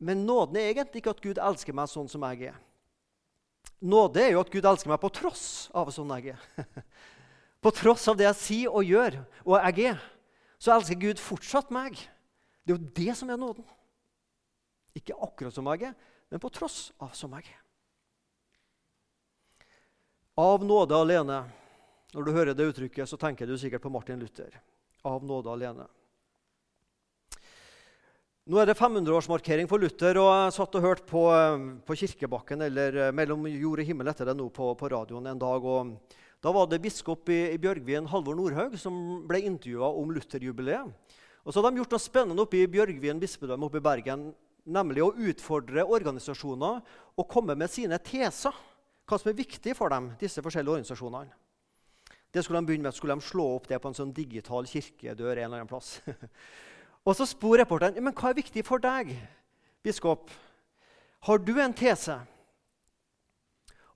Men 0.00 0.24
nåden 0.26 0.56
er 0.56 0.70
egentlig 0.70 1.02
ikke 1.02 1.12
at 1.12 1.22
Gud 1.24 1.38
elsker 1.40 1.76
meg 1.76 1.90
sånn 1.92 2.08
som 2.08 2.24
jeg 2.30 2.50
er. 2.50 2.60
Nåde 3.80 4.22
er 4.22 4.34
jo 4.34 4.40
at 4.40 4.52
Gud 4.52 4.64
elsker 4.64 4.92
meg 4.92 5.00
på 5.02 5.10
tross 5.12 5.44
av 5.76 5.92
sånn 5.92 6.12
jeg 6.16 6.34
er. 6.34 6.66
på 7.64 7.72
tross 7.76 8.06
av 8.08 8.16
det 8.16 8.26
jeg 8.30 8.40
sier 8.40 8.76
og 8.76 8.88
gjør, 8.88 9.18
og 9.44 9.56
jeg 9.60 9.92
er, 9.92 10.00
så 10.60 10.74
elsker 10.76 11.00
Gud 11.00 11.20
fortsatt 11.20 11.72
meg. 11.72 12.00
Det 12.64 12.72
er 12.72 12.78
jo 12.78 12.92
det 12.96 13.16
som 13.16 13.32
er 13.32 13.40
nåden. 13.40 13.66
Ikke 14.96 15.16
akkurat 15.20 15.54
som 15.54 15.68
jeg 15.72 15.90
er, 15.90 15.96
men 16.32 16.42
på 16.42 16.52
tross 16.52 16.90
av 17.00 17.12
som 17.16 17.36
jeg 17.36 17.48
er. 17.52 17.60
Av 20.40 20.64
nåde 20.64 20.96
alene. 20.96 21.42
Når 22.10 22.26
du 22.26 22.32
hører 22.34 22.56
det 22.56 22.66
uttrykket, 22.72 23.08
så 23.08 23.18
tenker 23.20 23.46
du 23.46 23.58
sikkert 23.60 23.84
på 23.84 23.92
Martin 23.92 24.20
Luther. 24.20 24.54
Av 25.06 25.22
nåde 25.24 25.52
alene. 25.52 25.84
Nå 28.50 28.58
er 28.58 28.66
det 28.66 28.74
500-årsmarkering 28.74 29.68
for 29.70 29.78
Luther, 29.78 30.18
og 30.18 30.26
jeg 30.26 30.54
satt 30.56 30.72
og 30.74 30.82
hørte 30.82 31.04
på, 31.06 31.20
eh, 31.30 31.66
på 31.86 31.94
Kirkebakken 32.00 32.64
eller 32.66 32.96
eh, 32.98 33.10
mellom 33.14 33.44
jord 33.46 33.78
og 33.78 33.86
himmel 33.86 34.08
etter 34.10 34.26
det 34.26 34.32
nå 34.34 34.48
på, 34.50 34.72
på 34.74 34.88
radioen 34.90 35.28
en 35.30 35.38
dag. 35.38 35.62
og 35.62 35.92
Da 36.42 36.50
var 36.50 36.66
det 36.66 36.80
biskop 36.82 37.30
i, 37.30 37.52
i 37.54 37.60
Bjørgvin, 37.62 38.08
Halvor 38.10 38.34
Nordhaug, 38.34 38.74
som 38.74 38.96
ble 39.28 39.44
intervjua 39.46 39.92
om 40.00 40.10
Luther-jubileet. 40.10 41.14
Og 41.44 41.54
så 41.54 41.60
hadde 41.60 41.70
de 41.76 41.78
gjort 41.84 41.94
noe 41.94 42.02
spennende 42.02 42.42
oppe 42.42 42.58
i 42.58 42.66
Bjørgvin 42.72 43.22
bispedømme 43.22 43.68
oppe 43.68 43.78
i 43.78 43.84
Bergen, 43.86 44.24
nemlig 44.66 45.04
å 45.06 45.12
utfordre 45.14 45.86
organisasjoner 45.86 46.82
og 47.14 47.28
komme 47.30 47.54
med 47.54 47.70
sine 47.70 48.00
teser. 48.02 48.58
Hva 49.06 49.20
som 49.20 49.30
er 49.30 49.38
viktig 49.44 49.76
for 49.78 49.94
dem, 49.94 50.10
disse 50.18 50.42
forskjellige 50.42 50.80
organisasjonene. 50.80 51.38
Det 52.34 52.42
skulle 52.42 52.64
de 52.64 52.72
begynne 52.72 52.90
med, 52.90 52.98
skulle 52.98 53.14
de 53.14 53.30
slå 53.30 53.46
opp 53.60 53.70
det 53.70 53.78
på 53.78 53.94
en 53.94 54.00
sånn 54.02 54.10
digital 54.14 54.66
kirkedør 54.66 55.36
en 55.36 55.46
eller 55.52 55.62
annen 55.62 55.70
plass. 55.70 56.00
Og 57.06 57.16
så 57.16 57.26
spor 57.28 57.58
reporteren 57.60 57.98
men 58.02 58.14
hva 58.16 58.30
er 58.30 58.38
viktig 58.40 58.64
for 58.66 58.82
deg, 58.82 59.14
biskop. 59.84 60.30
Har 61.24 61.40
du 61.40 61.54
en 61.60 61.74
tese? 61.76 62.16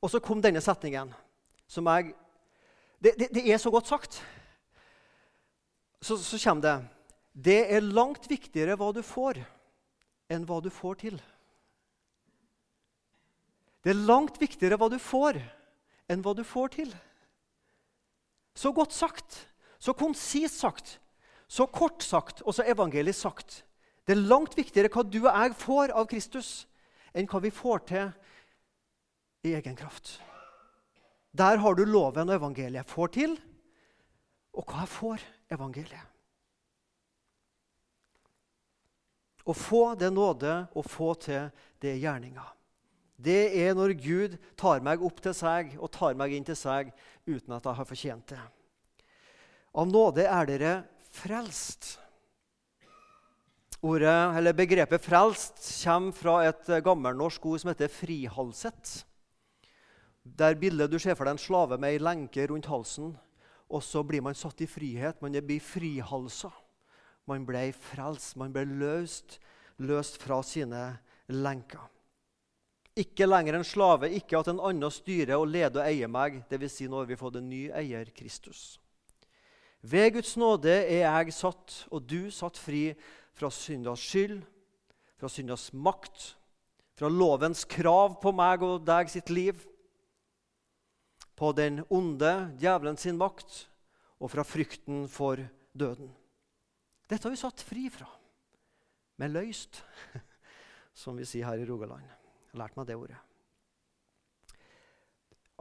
Og 0.00 0.12
så 0.12 0.20
kom 0.20 0.42
denne 0.44 0.60
setningen, 0.64 1.12
som 1.66 1.86
jeg 1.88 2.14
Det, 3.04 3.12
det, 3.18 3.28
det 3.34 3.52
er 3.52 3.58
så 3.58 3.70
godt 3.70 3.86
sagt. 3.86 4.22
Så, 6.00 6.16
så 6.16 6.38
kommer 6.40 6.62
det 6.62 6.88
Det 7.34 7.74
er 7.74 7.80
langt 7.80 8.30
viktigere 8.30 8.76
hva 8.76 8.92
du 8.92 9.02
får, 9.02 9.42
enn 10.30 10.46
hva 10.46 10.60
du 10.62 10.70
får 10.70 10.94
til. 10.94 11.18
Det 13.84 13.90
er 13.92 14.06
langt 14.08 14.40
viktigere 14.40 14.78
hva 14.80 14.88
du 14.88 14.96
får, 14.98 15.36
enn 16.08 16.22
hva 16.24 16.32
du 16.32 16.44
får 16.44 16.68
til. 16.78 16.94
Så 18.56 18.72
godt 18.72 18.94
sagt, 18.94 19.36
så 19.78 19.92
konsist 19.92 20.62
sagt, 20.62 20.98
så 21.54 21.66
kort 21.70 22.02
sagt, 22.02 22.42
og 22.42 22.56
så 22.56 22.66
evangelisk 22.66 23.28
sagt. 23.28 23.62
Det 24.04 24.16
er 24.16 24.26
langt 24.26 24.56
viktigere 24.58 24.90
hva 24.92 25.04
du 25.06 25.20
og 25.22 25.30
jeg 25.30 25.56
får 25.60 25.94
av 25.94 26.08
Kristus, 26.10 26.52
enn 27.14 27.28
hva 27.30 27.40
vi 27.44 27.52
får 27.54 27.84
til 27.88 28.08
i 29.46 29.54
egen 29.54 29.76
kraft. 29.78 30.18
Der 31.34 31.60
har 31.62 31.74
du 31.74 31.84
loven 31.86 32.30
og 32.30 32.38
evangeliet 32.40 32.90
får 32.90 33.12
til, 33.18 33.36
Og 34.54 34.62
hva 34.70 34.84
jeg 34.84 34.90
får? 34.94 35.22
Evangeliet. 35.50 36.10
Å 39.44 39.52
få 39.52 39.82
det 39.98 40.12
nåde, 40.14 40.52
å 40.72 40.82
få 40.86 41.10
til 41.20 41.50
det 41.82 41.96
gjerninga. 42.00 42.46
Det 43.20 43.50
er 43.60 43.74
når 43.76 43.92
Gud 43.98 44.38
tar 44.56 44.80
meg 44.82 45.02
opp 45.04 45.20
til 45.22 45.34
seg 45.36 45.74
og 45.76 45.90
tar 45.92 46.16
meg 46.18 46.32
inn 46.32 46.46
til 46.46 46.56
seg 46.56 46.94
uten 47.26 47.58
at 47.58 47.66
jeg 47.66 47.78
har 47.80 47.88
fortjent 47.90 48.32
det. 48.32 48.40
Av 49.74 49.90
nåde 49.90 50.24
er 50.24 50.48
dere 50.48 50.72
frelst. 51.14 51.98
Ordet, 53.84 54.56
Begrepet 54.56 55.02
'frelst' 55.04 55.84
kommer 55.84 56.12
fra 56.12 56.36
et 56.48 56.70
gammelnorsk 56.84 57.46
ord 57.46 57.60
som 57.60 57.68
heter 57.68 57.88
'frihalset'. 57.88 59.04
Der 60.24 60.54
bildet 60.54 60.90
du 60.90 60.98
ser 60.98 61.14
for 61.14 61.24
deg 61.24 61.36
en 61.36 61.38
slave 61.38 61.76
med 61.78 61.92
ei 61.92 61.98
lenke 61.98 62.46
rundt 62.48 62.66
halsen, 62.66 63.12
og 63.68 63.82
så 63.82 64.02
blir 64.02 64.22
man 64.22 64.34
satt 64.34 64.60
i 64.60 64.66
frihet. 64.66 65.20
Man 65.20 65.32
blir 65.32 65.60
frihalsa. 65.60 66.50
Man 67.26 67.44
ble 67.44 67.72
frelst. 67.72 68.36
Man 68.36 68.52
ble 68.52 68.64
løst, 68.64 69.38
løst 69.78 70.16
fra 70.22 70.42
sine 70.42 70.98
lenker. 71.28 71.90
Ikke 72.96 73.26
lenger 73.26 73.58
en 73.58 73.64
slave, 73.64 74.08
ikke 74.08 74.38
at 74.38 74.48
en 74.48 74.60
annen 74.60 74.90
styrer 74.90 75.36
og 75.36 75.48
leder 75.48 75.82
og 75.82 75.86
eier 75.88 76.08
meg. 76.08 76.44
Dvs. 76.48 76.72
Si 76.72 76.88
nå 76.88 77.02
har 77.02 77.06
vi 77.10 77.16
fått 77.20 77.36
en 77.36 77.48
ny 77.50 77.66
eier, 77.74 78.08
Kristus. 78.16 78.78
Ved 79.84 80.14
Guds 80.14 80.32
nåde 80.40 80.72
er 80.72 81.02
jeg 81.04 81.34
satt, 81.36 81.82
og 81.92 82.06
du 82.08 82.30
satt 82.32 82.56
fri 82.56 82.94
fra 83.36 83.50
syndas 83.52 84.00
skyld, 84.00 84.38
fra 85.20 85.28
syndas 85.28 85.68
makt, 85.76 86.30
fra 86.96 87.10
lovens 87.12 87.66
krav 87.68 88.16
på 88.22 88.32
meg 88.32 88.64
og 88.64 88.86
deg 88.86 89.10
sitt 89.12 89.28
liv, 89.28 89.58
på 91.36 91.50
den 91.52 91.82
onde, 91.92 92.32
djevelen 92.62 92.96
sin 92.96 93.18
makt, 93.20 93.66
og 94.22 94.30
fra 94.32 94.44
frykten 94.46 95.04
for 95.10 95.42
døden. 95.76 96.08
Dette 97.10 97.26
har 97.26 97.34
vi 97.34 97.42
satt 97.42 97.60
fri 97.60 97.90
fra. 97.92 98.08
men 99.16 99.30
løyst, 99.30 99.82
som 101.02 101.14
vi 101.14 101.26
sier 101.28 101.46
her 101.46 101.60
i 101.60 101.66
Rogaland. 101.68 102.02
Jeg 102.02 102.54
har 102.54 102.62
lært 102.64 102.78
meg 102.78 102.88
det 102.88 102.96
ordet. 102.98 103.18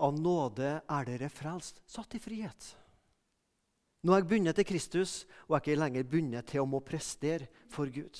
Av 0.01 0.15
nåde 0.15 0.71
er 0.81 1.05
dere 1.05 1.29
frelst, 1.29 1.83
satt 1.85 2.15
i 2.17 2.21
frihet. 2.23 2.71
Nå 4.03 4.11
er 4.11 4.19
jeg 4.19 4.27
bundet 4.27 4.57
til 4.59 4.67
Kristus, 4.67 5.11
og 5.47 5.55
jeg 5.55 5.59
er 5.59 5.63
ikke 5.63 5.79
lenger 5.79 6.07
bundet 6.11 6.47
til 6.51 6.63
å 6.63 6.67
må 6.67 6.81
prestere 6.83 7.47
for 7.71 7.87
Gud. 7.87 8.19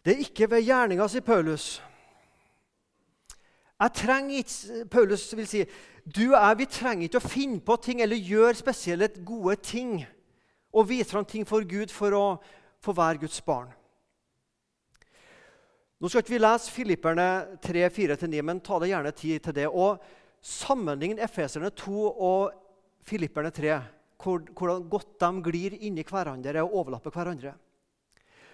Det 0.00 0.14
er 0.14 0.22
ikke 0.24 0.48
ved 0.48 0.64
gjerninga, 0.64 1.08
sier 1.12 1.24
Paulus. 1.24 1.74
Jeg 3.80 3.92
trenger 3.96 4.40
ikke, 4.40 4.84
Paulus 4.92 5.26
vil 5.36 5.48
si 5.48 5.60
du 6.04 6.30
og 6.30 6.38
jeg 6.38 6.56
vi 6.58 6.68
trenger 6.72 7.08
ikke 7.08 7.20
å 7.20 7.28
finne 7.28 7.60
på 7.64 7.76
ting 7.84 8.00
eller 8.00 8.16
gjøre 8.16 8.56
spesielle 8.56 9.10
gode 9.28 9.58
ting 9.64 9.92
og 10.72 10.88
vise 10.88 11.10
fram 11.12 11.26
ting 11.28 11.44
for 11.48 11.64
Gud 11.68 11.92
for 11.92 12.16
å 12.16 12.24
få 12.80 12.94
være 12.96 13.20
Guds 13.20 13.42
barn. 13.44 13.68
Nå 16.00 16.08
skal 16.08 16.24
ikke 16.24 16.32
vi 16.32 16.40
lese 16.40 16.72
Filipperne 16.72 17.28
3-4-9, 17.60 18.40
men 18.40 18.64
ta 18.64 18.78
det 18.80 18.88
gjerne 18.88 19.12
tid 19.12 19.44
til 19.44 19.56
det. 19.56 19.68
Og 19.68 20.00
Sammenlign 20.40 21.20
Efeserne 21.20 21.68
2 21.76 22.04
og 22.08 22.69
Filipperne 23.06 23.50
3, 23.54 23.80
hvordan 24.20 24.86
godt 24.90 25.16
de 25.20 25.30
glir 25.44 25.76
inni 25.80 26.04
hverandre 26.06 26.62
og 26.64 26.74
overlapper 26.82 27.14
hverandre. 27.14 27.54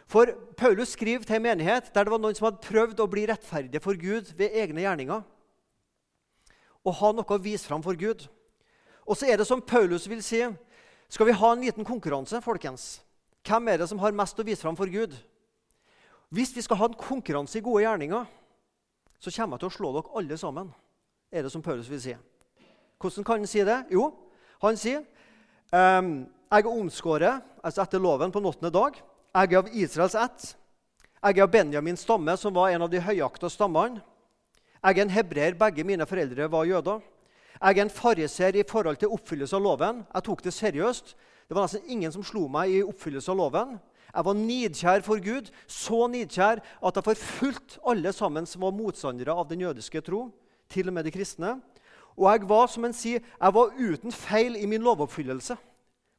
For 0.07 0.31
Paulus 0.57 0.95
skriver 0.95 1.25
til 1.27 1.37
en 1.37 1.43
menighet 1.43 1.91
der 1.95 2.07
det 2.07 2.13
var 2.13 2.21
noen 2.23 2.37
som 2.39 2.47
hadde 2.47 2.63
prøvd 2.63 3.01
å 3.03 3.09
bli 3.11 3.25
rettferdige 3.27 3.83
for 3.83 3.99
Gud 3.99 4.31
ved 4.39 4.55
egne 4.55 4.85
gjerninger. 4.85 5.25
Og 6.87 6.99
ha 7.01 7.11
noe 7.13 7.27
å 7.27 7.43
vise 7.43 7.67
fram 7.67 7.83
for 7.83 7.99
Gud. 7.99 8.29
Og 9.07 9.19
så 9.19 9.27
er 9.27 9.41
det 9.41 9.49
som 9.49 9.63
Paulus 9.63 10.07
vil 10.07 10.23
si 10.23 10.45
Skal 11.09 11.27
vi 11.27 11.39
ha 11.39 11.53
en 11.53 11.61
liten 11.63 11.87
konkurranse, 11.87 12.41
folkens? 12.43 13.01
Hvem 13.47 13.69
er 13.71 13.79
det 13.79 13.87
som 13.87 13.99
har 14.03 14.15
mest 14.15 14.39
å 14.39 14.47
vise 14.47 14.63
fram 14.63 14.75
for 14.79 14.91
Gud? 14.91 15.13
Hvis 16.35 16.51
vi 16.57 16.65
skal 16.67 16.81
ha 16.81 16.89
en 16.91 16.99
konkurranse 16.99 17.61
i 17.61 17.63
gode 17.63 17.85
gjerninger, 17.85 18.25
så 19.23 19.31
kommer 19.31 19.55
jeg 19.55 19.63
til 19.63 19.69
å 19.69 19.77
slå 19.77 19.93
dere 19.95 20.19
alle 20.19 20.39
sammen. 20.39 20.73
er 21.31 21.43
det 21.43 21.53
som 21.53 21.63
Paulus 21.63 21.89
vil 21.91 22.01
si. 22.01 22.17
Hvordan 22.99 23.25
kan 23.25 23.39
han 23.39 23.47
si 23.47 23.63
det? 23.65 23.85
Jo, 23.91 24.11
han 24.63 24.79
sier 24.81 25.03
um, 25.73 26.27
jeg 26.47 26.63
er 26.63 26.71
omskåret 26.71 27.43
altså 27.67 27.83
etter 27.83 28.03
loven 28.03 28.33
på 28.33 28.41
den 28.41 28.73
dag. 28.73 29.01
Jeg 29.35 29.53
er 29.53 29.59
av 29.59 29.73
Israels 29.75 30.15
ett. 30.15 30.45
Jeg 31.21 31.39
er 31.39 31.43
av 31.43 31.51
Benjamins 31.51 32.05
stamme, 32.07 32.37
som 32.39 32.55
var 32.55 32.71
en 32.71 32.87
av 32.87 32.91
de 32.93 33.01
høyakta 33.03 33.51
stammene. 33.51 34.01
Jeg 34.79 34.99
er 34.99 35.03
en 35.03 35.11
hebreer. 35.11 35.59
Begge 35.59 35.85
mine 35.85 36.07
foreldre 36.07 36.47
var 36.53 36.69
jøder. 36.69 37.03
Jeg 37.57 37.79
er 37.79 37.83
en 37.83 37.91
fariser 37.91 38.57
i 38.57 38.65
forhold 38.69 39.01
til 39.01 39.13
oppfyllelse 39.13 39.57
av 39.59 39.65
loven. 39.65 40.05
Jeg 40.15 40.27
tok 40.29 40.45
det 40.45 40.55
seriøst. 40.55 41.15
Det 41.49 41.57
var 41.57 41.67
nesten 41.67 41.91
ingen 41.91 42.15
som 42.15 42.25
slo 42.27 42.47
meg 42.53 42.71
i 42.71 42.85
oppfyllelse 42.87 43.33
av 43.33 43.41
loven. 43.41 43.77
Jeg 44.13 44.25
var 44.25 44.39
nidkjær 44.39 45.03
for 45.05 45.21
Gud, 45.21 45.51
så 45.69 46.07
nidkjær 46.09 46.63
at 46.63 46.99
jeg 46.99 47.09
forfulgte 47.11 47.81
alle 47.91 48.13
sammen 48.17 48.47
som 48.49 48.65
var 48.65 48.77
motstandere 48.77 49.35
av 49.35 49.49
den 49.51 49.67
jødiske 49.67 50.01
tro, 50.07 50.29
til 50.73 50.89
og 50.89 50.97
med 50.97 51.05
de 51.05 51.13
kristne. 51.13 51.59
Og 52.17 52.31
jeg 52.33 52.49
var 52.49 52.67
som 52.73 52.87
en 52.89 52.97
sier, 52.97 53.21
jeg 53.21 53.55
var 53.55 53.75
uten 53.77 54.13
feil 54.13 54.57
i 54.57 54.67
min 54.69 54.85
lovoppfyllelse. 54.85 55.57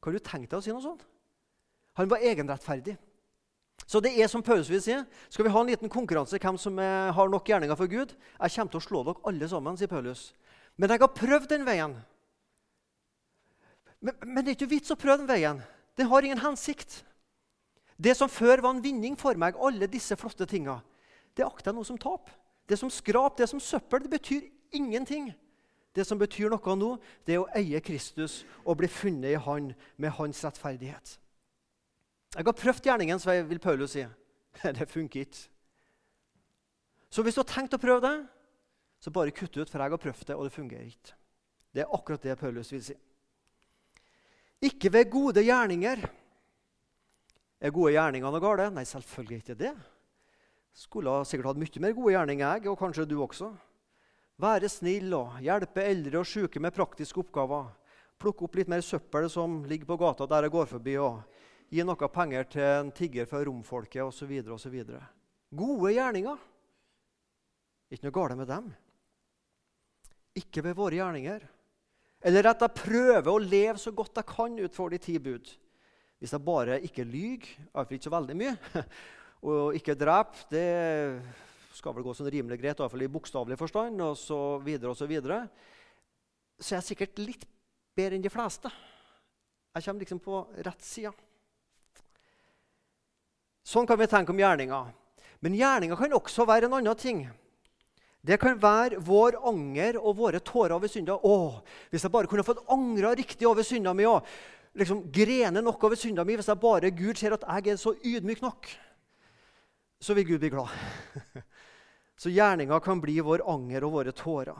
Kan 0.04 0.13
du 0.13 0.22
tenke 0.22 0.51
deg 0.51 0.60
å 0.60 0.63
si 0.63 0.74
noe 0.74 0.84
sånt? 0.84 1.06
Han 1.98 2.10
var 2.12 2.22
egenrettferdig. 2.22 2.96
Så 3.88 4.01
det 4.04 4.12
er 4.20 4.30
som 4.30 4.44
Paulus 4.44 4.70
vil 4.70 4.82
si. 4.84 4.96
Skal 5.32 5.48
vi 5.48 5.54
ha 5.54 5.62
en 5.62 5.72
liten 5.72 5.89
konkurranse 5.89 6.39
hvem 6.42 6.58
som 6.60 6.77
er, 6.82 7.12
har 7.16 7.32
nok 7.32 7.50
gjerninger 7.50 7.77
for 7.80 7.89
Gud? 7.89 8.13
Jeg 8.13 8.54
kommer 8.54 8.74
til 8.74 8.82
å 8.82 8.86
slå 8.86 9.04
dere 9.08 9.30
alle 9.32 9.50
sammen, 9.50 9.80
sier 9.80 9.92
Paulus. 9.92 10.32
Men 10.77 10.94
jeg 10.94 11.01
har 11.01 11.13
prøvd 11.16 11.50
den 11.54 11.66
veien. 11.66 11.96
Men, 14.04 14.18
men 14.25 14.44
det 14.44 14.51
er 14.51 14.58
ikke 14.60 14.74
vits 14.75 14.94
å 14.94 15.00
prøve 15.00 15.24
den 15.24 15.32
veien. 15.32 15.62
Den 15.98 16.10
har 16.12 16.25
ingen 16.25 16.44
hensikt. 16.44 17.00
Det 17.98 18.13
som 18.13 18.30
før 18.30 18.62
var 18.62 18.75
en 18.75 18.84
vinning 18.84 19.16
for 19.18 19.39
meg, 19.39 19.58
alle 19.58 19.89
disse 19.89 20.18
flotte 20.20 20.46
tinga, 20.46 20.77
det 21.34 21.46
akter 21.46 21.72
jeg 21.72 21.80
nå 21.80 21.86
som 21.88 21.98
tap. 21.98 22.30
Det 22.70 22.77
som 22.77 22.92
skrap, 22.94 23.38
det 23.39 23.48
som 23.50 23.62
søppel, 23.63 24.04
det 24.04 24.12
betyr 24.12 24.46
ingenting. 24.75 25.32
Det 25.98 26.06
som 26.06 26.20
betyr 26.22 26.51
noe 26.54 26.75
nå, 26.77 26.92
det 27.25 27.34
er 27.34 27.42
å 27.42 27.50
eie 27.58 27.82
Kristus 27.82 28.44
og 28.62 28.77
bli 28.77 28.89
funnet 28.92 29.32
i 29.34 29.39
Han 29.48 29.72
med 29.98 30.13
Hans 30.20 30.44
rettferdighet. 30.46 31.16
Jeg 32.36 32.46
har 32.46 32.58
prøvd 32.60 32.86
gjerningens 32.86 33.25
vei, 33.25 33.39
vil 33.50 33.62
Paulus 33.63 33.96
si. 33.96 34.04
Det 34.77 34.89
funker 34.92 35.25
ikke. 35.25 35.48
Så 37.10 37.24
hvis 37.24 37.38
du 37.38 37.42
har 37.42 37.50
tenkt 37.50 37.74
å 37.74 37.82
prøve 37.82 38.04
det, 38.04 38.18
så 39.00 39.13
bare 39.13 39.34
kutt 39.34 39.56
ut, 39.56 39.70
for 39.70 39.80
jeg 39.80 39.94
har 39.94 40.01
prøvd 40.01 40.25
det, 40.27 40.36
og 40.36 40.44
det 40.44 40.54
fungerer 40.54 40.88
ikke. 40.89 41.13
Det 41.74 41.84
er 41.84 41.94
akkurat 41.94 42.25
det 42.25 42.36
Paulus 42.38 42.72
vil 42.74 42.82
si. 42.84 42.96
Ikke 44.68 44.92
ved 44.92 45.10
gode 45.13 45.44
gjerninger. 45.46 46.01
Er 47.62 47.74
gode 47.74 47.94
gjerninger 47.94 48.34
noe 48.34 48.44
galt? 48.44 48.74
Nei, 48.74 48.84
selvfølgelig 48.89 49.39
ikke 49.39 49.58
det. 49.62 49.74
Skulle 50.77 51.16
sikkert 51.25 51.54
hatt 51.54 51.62
mye 51.62 51.84
mer 51.86 51.96
gode 51.98 52.13
gjerninger, 52.13 52.46
jeg, 52.58 52.68
og 52.70 52.77
kanskje 52.82 53.08
du 53.10 53.16
også. 53.24 53.54
Være 54.38 54.70
snill 54.70 55.15
og 55.17 55.39
hjelpe 55.41 55.82
eldre 55.82 56.20
og 56.22 56.27
syke 56.29 56.62
med 56.62 56.75
praktiske 56.75 57.24
oppgaver. 57.24 57.72
Plukke 58.22 58.46
opp 58.46 58.58
litt 58.60 58.70
mer 58.70 58.84
søppel 58.86 59.25
som 59.34 59.63
ligger 59.65 59.89
på 59.89 59.98
gata 59.98 60.27
der 60.29 60.46
jeg 60.46 60.53
går 60.53 60.70
forbi, 60.70 60.94
og 61.01 61.24
gi 61.74 61.82
noe 61.86 62.10
penger 62.13 62.46
til 62.53 62.65
en 62.67 62.91
tigger 62.94 63.25
fra 63.29 63.41
romfolket 63.46 64.03
osv. 64.06 64.36
osv. 64.53 64.75
Gode 65.58 65.94
gjerninger. 65.96 66.44
Ikke 67.89 68.06
noe 68.06 68.17
galt 68.20 68.38
med 68.38 68.51
dem. 68.51 68.70
Ikke 70.38 70.62
ved 70.65 70.77
våre 70.77 71.00
gjerninger. 71.00 71.48
Eller 72.22 72.51
at 72.51 72.62
jeg 72.62 72.77
prøver 72.77 73.32
å 73.32 73.41
leve 73.41 73.82
så 73.82 73.94
godt 73.96 74.22
jeg 74.22 74.29
kan 74.29 74.58
ut 74.60 74.77
for 74.77 74.94
de 74.94 75.01
ti 75.01 75.17
bud. 75.17 75.50
Hvis 76.22 76.34
jeg 76.34 76.46
bare 76.46 76.77
ikke 76.86 77.06
lyver, 77.06 77.50
iallfall 77.74 77.98
ikke 77.98 78.10
så 78.10 78.13
veldig 78.13 78.38
mye, 78.38 78.56
og 79.50 79.77
ikke 79.77 79.98
dreper, 79.98 80.46
det 80.50 80.65
skal 81.77 81.93
vel 81.93 82.05
gå 82.05 82.13
sånn 82.17 82.31
rimelig 82.34 82.57
greit, 82.62 82.79
iallfall 82.81 83.05
i 83.05 83.12
bokstavelig 83.12 83.57
forstand, 83.60 84.01
og 84.01 84.17
så 84.19 84.39
videre 84.65 84.93
og 84.93 84.98
så 84.98 85.07
videre, 85.10 85.43
så 86.57 86.74
jeg 86.74 86.81
er 86.81 86.88
sikkert 86.88 87.22
litt 87.22 87.46
bedre 87.98 88.17
enn 88.17 88.25
de 88.25 88.34
fleste. 88.34 88.72
Jeg 89.77 89.86
kommer 89.86 90.01
liksom 90.01 90.22
på 90.24 90.39
rett 90.65 90.86
side. 90.86 91.13
Sånn 93.67 93.86
kan 93.86 94.00
vi 94.00 94.07
tenke 94.10 94.34
om 94.34 94.39
gjerninga. 94.41 94.79
Men 95.43 95.57
gjerninga 95.57 95.98
kan 96.00 96.15
også 96.17 96.48
være 96.50 96.65
en 96.65 96.77
annen 96.79 96.98
ting. 96.98 97.25
Det 98.25 98.39
kan 98.41 98.57
være 98.60 98.98
vår 99.05 99.38
anger 99.48 100.00
og 100.01 100.17
våre 100.17 100.41
tårer 100.43 100.74
over 100.75 100.89
synda. 100.91 101.15
Å, 101.15 101.62
hvis 101.91 102.07
jeg 102.07 102.13
bare 102.13 102.29
kunne 102.31 102.46
fått 102.48 102.63
angra 102.74 103.13
riktig 103.15 103.48
over 103.48 103.63
synda 103.67 103.93
mi 103.96 104.07
og 104.10 104.25
liksom 104.77 105.05
grene 105.13 105.62
nok 105.63 105.84
over 105.88 106.00
synda 106.00 106.25
mi, 106.25 106.36
hvis 106.39 106.50
jeg 106.50 106.62
bare 106.63 106.91
Gud 106.96 107.19
ser 107.19 107.38
at 107.38 107.46
jeg 107.46 107.75
er 107.75 107.79
så 107.81 107.93
ydmyk 108.01 108.41
nok, 108.43 108.72
så 110.01 110.17
vil 110.17 110.27
Gud 110.31 110.41
bli 110.41 110.51
glad. 110.53 110.74
Så 112.18 112.32
gjerninga 112.34 112.80
kan 112.84 113.02
bli 113.02 113.20
vår 113.22 113.44
anger 113.46 113.86
og 113.86 114.00
våre 114.00 114.14
tårer. 114.16 114.58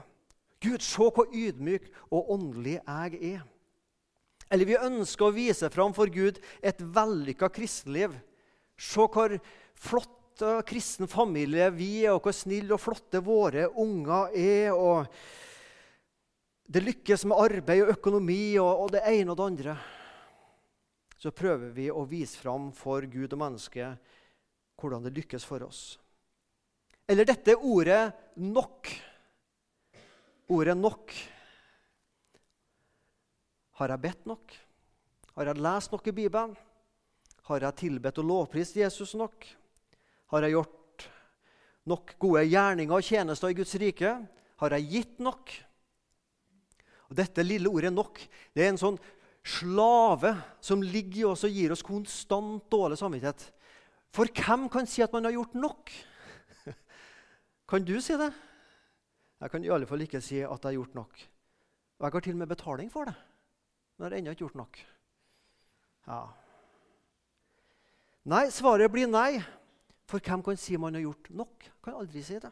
Gud, 0.62 0.82
se 0.82 1.08
hvor 1.14 1.30
ydmyk 1.34 1.90
og 2.10 2.32
åndelig 2.34 2.78
jeg 2.80 3.34
er. 3.36 3.42
Eller 4.50 4.70
vi 4.70 4.78
ønsker 4.80 5.28
å 5.28 5.36
vise 5.36 5.70
fram 5.74 5.94
for 5.94 6.10
Gud 6.14 6.40
et 6.62 6.80
vellykka 6.80 7.50
kristenliv. 7.54 8.14
Se 8.78 9.08
hvor 9.12 9.36
flott 9.78 10.46
og 10.46 10.62
kristen 10.70 11.10
familie 11.10 11.68
vi 11.74 12.06
er, 12.06 12.14
og 12.14 12.24
hvor 12.26 12.36
snille 12.36 12.76
og 12.76 12.82
flotte 12.82 13.22
våre 13.26 13.68
unger 13.74 14.38
er. 14.38 14.72
og 14.72 15.08
det 16.68 16.84
lykkes 16.84 17.24
med 17.26 17.40
arbeid 17.40 17.86
og 17.86 17.94
økonomi 17.94 18.58
og, 18.60 18.82
og 18.84 18.90
det 18.92 19.06
ene 19.08 19.32
og 19.32 19.38
det 19.40 19.46
andre, 19.46 19.76
så 21.18 21.32
prøver 21.32 21.72
vi 21.74 21.88
å 21.90 22.04
vise 22.06 22.38
fram 22.38 22.74
for 22.76 23.08
Gud 23.08 23.32
og 23.32 23.40
mennesket 23.40 24.12
hvordan 24.78 25.08
det 25.08 25.16
lykkes 25.16 25.48
for 25.48 25.64
oss. 25.64 25.96
Eller 27.08 27.26
dette 27.26 27.56
ordet 27.56 28.12
'nok'. 28.36 29.02
Ordet 30.50 30.78
'nok'. 30.78 31.14
Har 33.80 33.88
jeg 33.90 34.02
bedt 34.02 34.26
nok? 34.26 34.56
Har 35.36 35.46
jeg 35.46 35.62
lest 35.62 35.92
nok 35.92 36.08
i 36.08 36.12
Bibelen? 36.12 36.58
Har 37.44 37.60
jeg 37.60 37.76
tilbedt 37.76 38.18
og 38.18 38.26
lovprist 38.26 38.76
Jesus 38.76 39.16
nok? 39.16 39.46
Har 40.28 40.42
jeg 40.42 40.52
gjort 40.52 41.10
nok 41.86 42.16
gode 42.20 42.44
gjerninger 42.44 42.96
og 42.96 43.04
tjenester 43.04 43.48
i 43.48 43.54
Guds 43.54 43.76
rike? 43.76 44.28
Har 44.58 44.70
jeg 44.70 44.90
gitt 44.90 45.20
nok? 45.20 45.54
Og 47.10 47.16
Dette 47.16 47.44
lille 47.44 47.70
ordet 47.70 47.94
'nok' 47.94 48.28
det 48.54 48.66
er 48.66 48.70
en 48.70 48.78
sånn 48.84 49.00
slave 49.46 50.36
som 50.60 50.82
ligger 50.82 51.20
i 51.22 51.24
oss 51.24 51.46
og 51.48 51.52
gir 51.52 51.72
oss 51.72 51.82
konstant 51.82 52.70
dårlig 52.70 52.98
samvittighet. 52.98 53.52
For 54.12 54.26
hvem 54.26 54.68
kan 54.68 54.86
si 54.86 55.02
at 55.02 55.14
man 55.14 55.24
har 55.24 55.32
gjort 55.32 55.56
nok? 55.56 55.92
Kan 57.68 57.84
du 57.84 57.98
si 58.02 58.16
det? 58.16 58.32
Jeg 59.42 59.52
kan 59.52 59.64
i 59.64 59.70
alle 59.70 59.88
fall 59.88 60.02
ikke 60.02 60.22
si 60.24 60.40
at 60.40 60.50
jeg 60.50 60.70
har 60.70 60.78
gjort 60.78 60.96
nok. 60.96 61.18
Og 61.98 62.06
jeg 62.06 62.14
har 62.14 62.24
til 62.26 62.38
og 62.38 62.42
med 62.42 62.48
betaling 62.48 62.92
for 62.92 63.10
det, 63.10 63.16
men 63.98 64.06
jeg 64.06 64.12
har 64.12 64.18
ennå 64.18 64.34
ikke 64.34 64.46
gjort 64.46 64.60
nok. 64.62 64.80
Ja. 66.08 66.22
Nei, 68.28 68.48
svaret 68.52 68.92
blir 68.92 69.10
nei. 69.10 69.42
For 70.08 70.24
hvem 70.24 70.44
kan 70.44 70.60
si 70.60 70.78
man 70.80 70.96
har 70.96 71.04
gjort 71.04 71.30
nok? 71.36 71.66
Kan 71.84 71.98
aldri 72.00 72.24
si 72.24 72.38
det. 72.40 72.52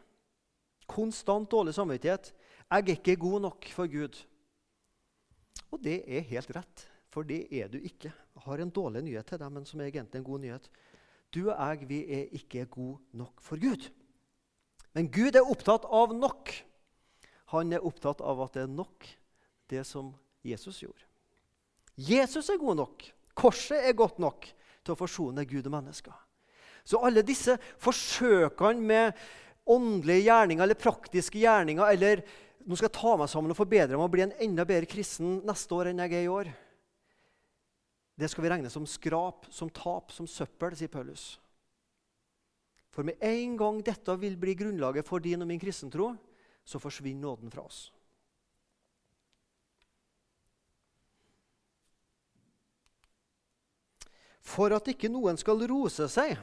Konstant 0.86 1.48
dårlig 1.50 1.72
samvittighet. 1.74 2.34
Jeg 2.68 2.82
er 2.82 2.92
ikke 2.98 3.16
god 3.16 3.40
nok 3.46 3.68
for 3.72 3.88
Gud. 3.88 4.18
Og 5.72 5.80
det 5.82 6.02
er 6.04 6.26
helt 6.28 6.50
rett, 6.52 6.84
for 7.08 7.24
det 7.24 7.46
er 7.50 7.70
du 7.72 7.78
ikke. 7.78 8.12
Jeg 8.12 8.44
har 8.44 8.60
en 8.60 8.70
dårlig 8.70 9.02
nyhet 9.06 9.26
til 9.26 9.40
deg, 9.40 9.52
men 9.52 9.64
som 9.64 9.80
er 9.80 9.88
egentlig 9.88 10.20
en 10.20 10.28
god 10.28 10.44
nyhet. 10.44 10.68
Du 11.34 11.46
og 11.48 11.56
jeg 11.56 11.88
vi 11.88 12.00
er 12.12 12.34
ikke 12.36 12.66
gode 12.66 12.98
nok 13.16 13.40
for 13.40 13.56
Gud. 13.60 13.88
Men 14.96 15.10
Gud 15.12 15.36
er 15.36 15.44
opptatt 15.44 15.84
av 15.84 16.14
nok. 16.16 16.52
Han 17.52 17.74
er 17.76 17.84
opptatt 17.84 18.22
av 18.24 18.40
at 18.46 18.56
det 18.56 18.64
er 18.64 18.72
nok, 18.72 19.08
det 19.68 19.82
som 19.84 20.14
Jesus 20.46 20.80
gjorde. 20.80 21.04
Jesus 21.96 22.48
er 22.52 22.60
god 22.60 22.80
nok. 22.80 23.04
Korset 23.36 23.84
er 23.84 23.96
godt 23.96 24.18
nok 24.22 24.48
til 24.86 24.94
å 24.94 24.98
forsone 24.98 25.44
Gud 25.48 25.68
og 25.68 25.74
mennesker. 25.74 26.16
Så 26.86 27.00
alle 27.04 27.24
disse 27.26 27.58
forsøkene 27.82 28.80
med 28.80 29.22
åndelige 29.66 30.28
gjerninger 30.28 30.64
eller 30.64 30.78
praktiske 30.78 31.40
gjerninger 31.42 31.90
eller 31.90 32.22
nå 32.66 32.76
skal 32.78 32.88
jeg 32.88 32.98
ta 32.98 33.16
meg 33.18 33.30
sammen 33.30 33.52
og 33.52 33.58
forbedre 33.58 33.98
meg 33.98 34.06
og 34.06 34.12
bli 34.14 34.24
en 34.24 34.36
enda 34.46 34.64
bedre 34.66 34.88
kristen 34.90 35.40
neste 35.46 35.74
år 35.74 35.90
enn 35.90 36.02
jeg 36.04 36.14
er 36.14 36.24
i 36.24 36.30
år. 36.30 36.52
Det 38.16 38.30
skal 38.32 38.46
vi 38.46 38.50
regne 38.54 38.70
som 38.72 38.86
skrap, 38.88 39.44
som 39.52 39.68
tap, 39.70 40.14
som 40.14 40.28
søppel, 40.30 40.74
sier 40.78 40.90
Paulus. 40.90 41.34
For 42.96 43.04
med 43.04 43.20
en 43.20 43.58
gang 43.60 43.82
dette 43.84 44.14
vil 44.16 44.38
bli 44.40 44.54
grunnlaget 44.56 45.04
for 45.04 45.20
din 45.20 45.44
og 45.44 45.50
min 45.50 45.60
kristentro, 45.60 46.14
så 46.64 46.80
forsvinner 46.80 47.28
nåden 47.28 47.52
fra 47.52 47.66
oss. 47.68 47.90
For 54.46 54.72
at 54.72 54.88
ikke 54.88 55.10
noen 55.12 55.36
skal 55.36 55.60
rose 55.68 56.08
seg 56.08 56.38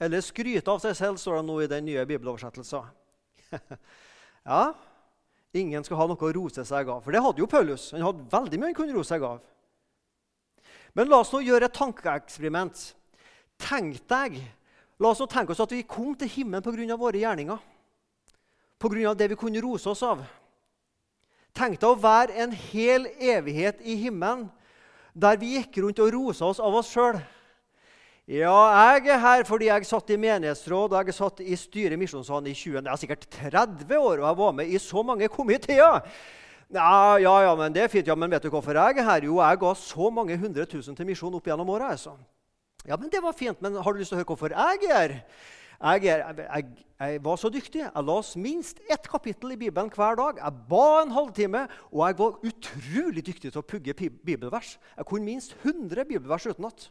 eller 0.00 0.24
skryte 0.24 0.72
av 0.72 0.80
seg 0.80 0.96
selv, 0.96 1.20
står 1.20 1.42
det 1.42 1.48
nå 1.50 1.58
i 1.60 1.68
den 1.68 1.84
nye 1.84 2.06
bibeloversettelsen. 2.08 2.86
ja, 4.48 4.62
Ingen 5.50 5.82
skal 5.82 5.98
ha 5.98 6.06
noe 6.06 6.28
å 6.28 6.32
rose 6.34 6.62
seg 6.66 6.88
av. 6.92 7.00
For 7.02 7.10
det 7.10 7.22
hadde 7.24 7.42
jo 7.42 7.48
Paulus. 7.50 7.88
Han 7.90 8.06
hadde 8.06 8.28
veldig 8.30 8.58
mye 8.60 8.70
han 8.70 8.76
kunne 8.78 8.94
rose 8.94 9.10
seg 9.10 9.24
av. 9.26 9.40
Men 10.94 11.10
la 11.10 11.18
oss 11.24 11.32
nå 11.34 11.40
gjøre 11.42 11.66
et 11.66 11.74
tankeeksperiment. 11.74 12.84
Tenk 13.60 13.98
deg, 14.10 14.38
La 15.00 15.10
oss 15.10 15.20
nå 15.22 15.26
tenke 15.30 15.54
oss 15.54 15.62
at 15.64 15.72
vi 15.72 15.82
kom 15.88 16.12
til 16.18 16.28
himmelen 16.28 16.62
pga. 16.62 16.96
våre 16.96 17.18
gjerninger. 17.18 17.58
Pga. 18.78 19.14
det 19.14 19.28
vi 19.30 19.36
kunne 19.36 19.60
rose 19.60 19.88
oss 19.88 20.02
av. 20.02 20.24
Tenk 21.56 21.80
deg 21.80 21.88
å 21.88 21.98
være 21.98 22.36
en 22.44 22.52
hel 22.52 23.06
evighet 23.18 23.80
i 23.82 23.96
himmelen 23.96 24.48
der 25.14 25.36
vi 25.40 25.56
gikk 25.56 25.80
rundt 25.82 25.98
og 25.98 26.12
rosa 26.14 26.46
oss 26.46 26.60
av 26.62 26.74
oss 26.78 26.90
sjøl. 26.92 27.18
Ja, 28.30 28.94
jeg 28.94 29.08
er 29.10 29.18
her 29.18 29.40
fordi 29.48 29.66
jeg 29.66 29.88
satt 29.88 30.12
i 30.14 30.18
menighetsråd 30.20 30.92
og 30.94 31.08
jeg 31.08 31.16
satt 31.16 31.40
i 31.42 31.56
styret 31.58 31.96
i 31.96 31.98
Misjonssalen 31.98 32.46
i 32.46 32.54
20, 32.54 32.84
det 32.84 32.92
er 32.92 33.00
sikkert 33.00 33.26
30 33.40 33.96
år, 33.98 34.20
og 34.20 34.28
jeg 34.28 34.38
var 34.38 34.52
med 34.54 34.70
i 34.70 34.78
så 34.78 35.02
mange 35.02 35.26
komiteer. 35.32 36.04
Ja, 36.70 37.18
ja, 37.18 37.32
ja, 37.42 37.54
men 37.58 37.74
det 37.74 37.82
er 37.82 37.90
fint. 37.90 38.06
Ja, 38.06 38.14
men 38.14 38.30
vet 38.30 38.44
du 38.46 38.52
hvorfor 38.52 38.76
jeg 38.78 39.00
er 39.00 39.08
her? 39.08 39.24
Jo, 39.26 39.40
jeg 39.42 39.58
ga 39.58 39.72
så 39.74 40.10
mange 40.14 40.36
hundre 40.38 40.68
tusen 40.70 40.94
til 40.94 41.08
misjon 41.08 41.34
opp 41.34 41.48
gjennom 41.50 41.72
åra. 41.74 41.90
Altså. 41.96 42.14
Ja, 42.88 42.96
men 42.96 43.10
det 43.12 43.20
var 43.22 43.36
fint, 43.36 43.60
men 43.60 43.76
har 43.76 43.92
du 43.92 44.00
lyst 44.00 44.12
til 44.12 44.18
å 44.18 44.20
høre 44.22 44.30
hvorfor 44.30 44.54
jeg 44.54 44.92
er? 44.94 45.16
Jeg, 45.80 46.06
er, 46.12 46.40
jeg, 46.44 46.86
jeg, 47.00 47.20
var 47.24 47.36
så 47.40 47.48
dyktig. 47.52 47.80
Jeg 47.86 48.04
las 48.04 48.34
minst 48.36 48.80
ett 48.92 49.08
kapittel 49.08 49.54
i 49.54 49.58
Bibelen 49.60 49.88
hver 49.94 50.18
dag. 50.18 50.40
Jeg 50.42 50.64
ba 50.68 50.86
en 51.00 51.14
halvtime, 51.16 51.62
og 51.88 52.02
jeg 52.04 52.18
var 52.18 52.40
utrolig 52.50 53.24
dyktig 53.24 53.52
til 53.52 53.62
å 53.62 53.64
pugge 53.64 53.96
bibelvers. 53.96 54.74
Jeg 54.96 55.08
kunne 55.08 55.24
minst 55.24 55.56
100 55.62 56.04
bibelvers 56.04 56.50
utenat. 56.50 56.90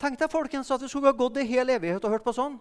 Tenk 0.00 0.16
deg 0.18 0.32
folkens, 0.32 0.72
at 0.72 0.82
vi 0.82 0.88
skulle 0.88 1.12
ha 1.12 1.16
gått 1.16 1.36
i 1.38 1.46
hel 1.46 1.76
evighet 1.76 2.04
og 2.08 2.16
hørt 2.16 2.24
på 2.24 2.34
sånn. 2.36 2.56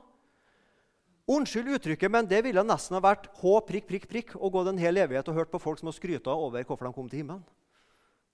Unnskyld 1.31 1.71
uttrykket, 1.77 2.11
men 2.11 2.27
det 2.27 2.41
ville 2.43 2.63
nesten 2.65 2.97
ha 2.97 3.01
vært 3.03 3.29
H 3.39 3.57
prikk, 3.67 3.87
prikk, 3.87 4.07
prikk 4.11 4.35
å 4.35 4.51
gå 4.51 4.65
en 4.67 4.79
hel 4.81 4.99
evighet 4.99 5.29
og 5.31 5.39
hørt 5.39 5.51
på 5.53 5.61
folk 5.63 5.79
som 5.79 5.87
har 5.87 5.95
skryta 5.95 6.35
over 6.35 6.65
hvorfor 6.67 6.89
de 6.89 6.95
kom 6.97 7.07
til 7.07 7.23
himmelen. 7.23 7.45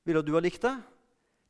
Ville 0.08 0.24
du 0.26 0.34
ha 0.34 0.41
likt 0.41 0.65
det? 0.65 0.74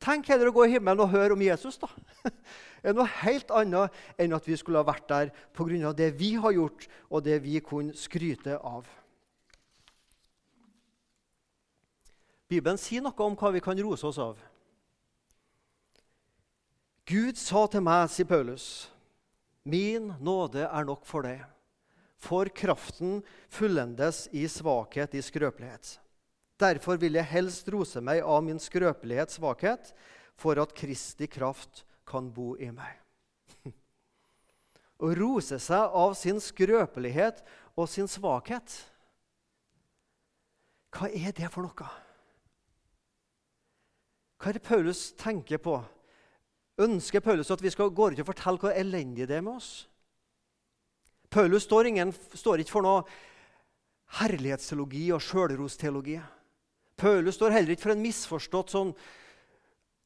Tenk 0.04 0.30
heller 0.30 0.52
å 0.52 0.56
gå 0.56 0.68
i 0.68 0.76
himmelen 0.76 1.02
og 1.04 1.12
høre 1.12 1.34
om 1.34 1.42
Jesus. 1.42 1.80
da. 1.82 1.90
Det 2.78 2.92
er 2.92 2.96
noe 2.96 3.10
helt 3.24 3.50
annet 3.52 3.96
enn 4.22 4.36
at 4.38 4.46
vi 4.48 4.56
skulle 4.56 4.80
ha 4.80 4.86
vært 4.86 5.08
der 5.10 5.32
pga. 5.58 5.92
det 5.98 6.12
vi 6.16 6.36
har 6.36 6.54
gjort, 6.54 6.86
og 7.10 7.24
det 7.26 7.42
vi 7.44 7.58
kunne 7.60 7.98
skryte 7.98 8.60
av. 8.62 8.86
Bibelen 12.48 12.78
sier 12.80 13.04
noe 13.04 13.26
om 13.26 13.36
hva 13.36 13.52
vi 13.52 13.60
kan 13.60 13.80
rose 13.82 14.08
oss 14.08 14.22
av. 14.22 14.38
Gud 17.08 17.36
sa 17.40 17.66
til 17.68 17.84
meg, 17.84 18.08
sier 18.12 18.28
Paulus, 18.28 18.88
min 19.68 20.14
nåde 20.24 20.64
er 20.68 20.88
nok 20.88 21.04
for 21.08 21.28
deg. 21.28 21.44
For 22.18 22.50
kraften 22.50 23.20
fullendes 23.52 24.26
i 24.32 24.46
svakhet, 24.50 25.14
i 25.16 25.22
skrøpelighet. 25.22 25.98
Derfor 26.58 26.98
vil 26.98 27.20
jeg 27.20 27.30
helst 27.30 27.70
rose 27.70 28.02
meg 28.02 28.24
av 28.26 28.42
min 28.46 28.60
skrøpelighets 28.62 29.38
svakhet, 29.38 29.92
for 30.38 30.58
at 30.62 30.74
Kristi 30.78 31.28
kraft 31.30 31.84
kan 32.08 32.30
bo 32.34 32.56
i 32.62 32.70
meg. 32.74 32.98
Å 35.06 35.12
rose 35.18 35.60
seg 35.62 35.98
av 36.02 36.16
sin 36.18 36.42
skrøpelighet 36.42 37.44
og 37.78 37.90
sin 37.90 38.10
svakhet. 38.10 38.74
Hva 40.94 41.10
er 41.14 41.34
det 41.38 41.52
for 41.54 41.68
noe? 41.68 41.92
Hva 44.38 44.50
er 44.50 44.58
det 44.58 44.66
Paulus 44.66 45.12
tenker 45.18 45.62
på 45.62 45.78
ønsker 46.78 47.24
Paulus 47.26 47.52
at 47.52 47.62
vi 47.64 47.72
skal 47.74 47.94
gå 47.94 48.12
ut 48.12 48.20
og 48.22 48.30
fortelle 48.30 48.62
hvor 48.62 48.76
elendig 48.76 49.28
det 49.30 49.40
er 49.40 49.46
med 49.46 49.58
oss. 49.58 49.88
Paulus 51.30 51.66
står, 51.68 51.90
ingen, 51.90 52.14
står 52.14 52.62
ikke 52.64 52.78
for 52.78 52.86
noe 52.86 53.04
herlighetsteologi 54.22 55.10
og 55.16 55.24
sjølrosteologi. 55.26 56.20
Paulus 56.98 57.38
står 57.38 57.54
heller 57.54 57.76
ikke 57.76 57.86
for 57.86 57.94
en 57.94 58.04
misforstått 58.04 58.74
sånn 58.74 58.92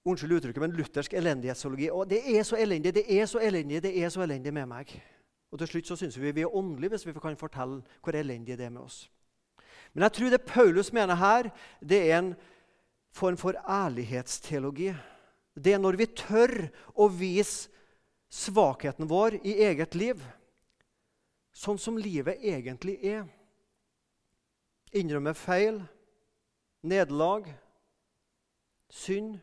unnskyld 0.07 0.37
uttrykket, 0.39 0.63
men 0.63 0.75
luthersk 0.75 1.13
elendighetsteologi. 1.13 1.89
Og 1.93 2.09
det 2.09 2.21
er 2.33 2.43
så 2.47 2.57
elendig, 2.59 2.93
det 2.97 3.05
er 3.07 3.27
så 3.29 3.41
elendig, 3.43 3.81
det 3.85 3.93
er 4.01 4.11
så 4.13 4.23
elendig 4.25 4.53
med 4.53 4.69
meg. 4.69 4.93
Og 5.51 5.59
til 5.61 5.69
slutt 5.69 5.91
så 5.91 5.97
syns 5.99 6.17
vi 6.19 6.33
vi 6.35 6.45
er 6.45 6.55
åndelige 6.55 6.95
hvis 6.95 7.07
vi 7.07 7.15
kan 7.15 7.37
fortelle 7.39 7.81
hvor 8.03 8.15
elendig 8.17 8.57
det 8.57 8.67
er 8.67 8.73
med 8.73 8.85
oss. 8.85 9.05
Men 9.93 10.07
jeg 10.07 10.15
tror 10.17 10.31
det 10.31 10.47
Paulus 10.47 10.91
mener 10.95 11.19
her, 11.19 11.51
det 11.83 11.99
er 12.09 12.17
en 12.17 12.33
form 13.11 13.37
for 13.37 13.57
ærlighetsteologi. 13.59 14.93
Det 15.55 15.73
er 15.75 15.81
når 15.83 15.99
vi 15.99 16.07
tør 16.15 16.53
å 16.95 17.09
vise 17.11 17.67
svakheten 18.31 19.09
vår 19.11 19.41
i 19.43 19.57
eget 19.67 19.95
liv, 19.99 20.21
sånn 21.51 21.79
som 21.79 21.99
livet 21.99 22.39
egentlig 22.39 22.95
er. 23.03 23.25
Innrømme 24.95 25.33
feil, 25.35 25.81
nederlag, 26.81 27.47
synd, 28.91 29.39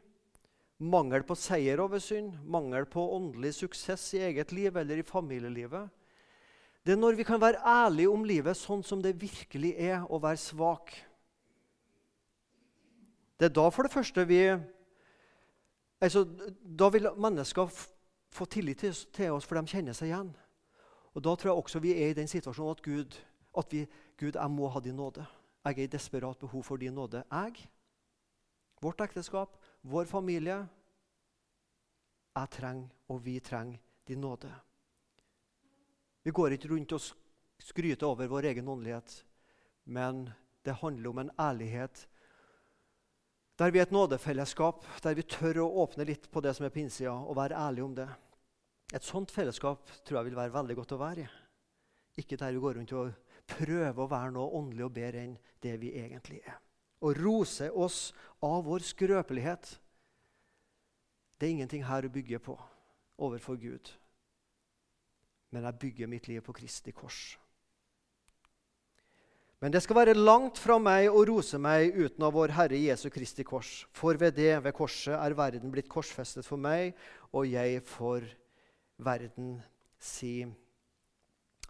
mangel 0.79 1.25
på 1.27 1.37
seier 1.39 1.81
over 1.83 2.03
synd, 2.03 2.37
mangel 2.47 2.87
på 2.91 3.03
åndelig 3.17 3.55
suksess 3.59 4.13
i 4.15 4.23
eget 4.29 4.53
liv 4.55 4.77
eller 4.77 5.01
i 5.01 5.07
familielivet. 5.07 5.89
Det 6.87 6.95
er 6.95 7.01
når 7.01 7.19
vi 7.19 7.27
kan 7.27 7.41
være 7.41 7.61
ærlige 7.67 8.11
om 8.11 8.25
livet 8.25 8.57
sånn 8.57 8.83
som 8.87 9.03
det 9.03 9.19
virkelig 9.21 9.75
er 9.77 10.07
å 10.09 10.21
være 10.23 10.41
svak. 10.41 10.95
Det 13.39 13.51
er 13.51 13.55
da 13.55 13.69
for 13.71 13.87
det 13.87 13.95
første 13.95 14.27
vi 14.29 14.43
Altså, 15.99 16.21
da 16.63 16.87
vil 16.95 17.09
mennesker 17.19 17.73
få 18.31 18.45
tillit 18.47 18.79
til 18.79 19.33
oss, 19.35 19.43
for 19.43 19.59
de 19.59 19.67
kjenner 19.67 19.97
seg 19.99 20.13
igjen. 20.13 20.29
Og 21.11 21.25
Da 21.25 21.35
tror 21.35 21.51
jeg 21.51 21.59
også 21.59 21.81
vi 21.83 21.91
er 21.91 22.13
i 22.13 22.15
den 22.15 22.29
situasjonen 22.31 22.77
at 22.77 22.83
Gud, 22.83 23.17
at 23.59 23.73
vi, 23.73 23.81
Gud, 24.15 24.37
jeg 24.39 24.51
må 24.51 24.69
ha 24.69 24.81
din 24.81 24.95
nåde. 24.95 25.27
Jeg 25.65 25.79
er 25.79 25.85
i 25.85 25.91
desperat 25.91 26.39
behov 26.39 26.65
for 26.65 26.77
din 26.77 26.95
nåde. 26.95 27.25
Jeg, 27.31 27.69
vårt 28.81 29.01
ekteskap, 29.01 29.57
vår 29.83 30.05
familie. 30.05 30.61
Jeg 32.37 32.51
trenger, 32.51 32.89
og 33.09 33.25
vi 33.25 33.39
trenger, 33.41 33.79
din 34.09 34.21
nåde. 34.21 34.53
Vi 36.23 36.31
går 36.31 36.55
ikke 36.55 36.69
rundt 36.69 36.93
og 36.93 37.01
skryter 37.59 38.07
over 38.07 38.29
vår 38.31 38.53
egen 38.53 38.69
åndelighet, 38.69 39.25
men 39.85 40.29
det 40.65 40.79
handler 40.81 41.11
om 41.11 41.19
en 41.19 41.35
ærlighet 41.39 42.09
der 43.59 43.73
vi 43.75 43.81
er 43.81 43.89
et 43.89 43.93
nådefellesskap, 43.93 44.85
der 45.03 45.17
vi 45.19 45.25
tør 45.27 45.65
å 45.65 45.73
åpne 45.83 46.05
litt 46.07 46.29
på 46.31 46.41
det 46.45 46.53
som 46.55 46.67
er 46.67 46.71
på 46.71 46.79
innsida, 46.79 47.11
og 47.11 47.35
være 47.35 47.59
ærlige 47.59 47.85
om 47.85 47.95
det. 47.97 48.07
Et 48.95 49.05
sånt 49.05 49.33
fellesskap 49.35 49.91
tror 50.07 50.21
jeg 50.21 50.29
vil 50.29 50.39
være 50.39 50.55
veldig 50.55 50.77
godt 50.79 50.95
å 50.95 51.01
være 51.01 51.25
i. 51.25 51.33
Ikke 52.23 52.39
der 52.39 52.55
vi 52.55 52.63
går 52.63 52.79
rundt 52.79 52.95
og 52.95 53.28
prøver 53.49 54.03
å 54.03 54.11
være 54.11 54.33
noe 54.35 54.53
åndelig 54.61 54.87
og 54.87 54.95
bedre 54.97 55.25
enn 55.25 55.37
det 55.65 55.75
vi 55.81 55.95
egentlig 55.99 56.41
er. 56.45 56.59
Og 57.03 57.19
rose 57.19 57.71
oss 57.71 58.13
av 58.45 58.65
vår 58.67 58.85
skrøpelighet. 58.87 59.71
Det 61.39 61.47
er 61.47 61.55
ingenting 61.57 61.85
her 61.87 62.07
å 62.07 62.13
bygge 62.13 62.41
på 62.43 62.57
overfor 63.23 63.59
Gud. 63.61 63.93
Men 65.55 65.65
jeg 65.65 65.81
bygger 65.85 66.11
mitt 66.11 66.27
liv 66.29 66.43
på 66.45 66.55
Kristi 66.57 66.93
kors. 66.93 67.39
Men 69.59 69.73
det 69.75 69.81
skal 69.83 69.97
være 69.99 70.15
langt 70.15 70.59
fra 70.61 70.77
meg 70.79 71.09
å 71.11 71.25
rose 71.27 71.59
meg 71.59 71.97
uten 71.97 72.23
av 72.23 72.37
vår 72.37 72.53
Herre 72.55 72.79
Jesu 72.79 73.09
Kristi 73.11 73.43
kors. 73.47 73.89
For 73.91 74.19
ved 74.21 74.37
det, 74.37 74.53
ved 74.63 74.75
korset, 74.77 75.17
er 75.19 75.35
verden 75.35 75.73
blitt 75.75 75.91
korsfestet 75.91 76.47
for 76.47 76.61
meg, 76.63 76.95
og 77.35 77.49
jeg 77.51 77.81
for 77.87 78.23
verden, 79.03 79.57
sier 79.99 80.53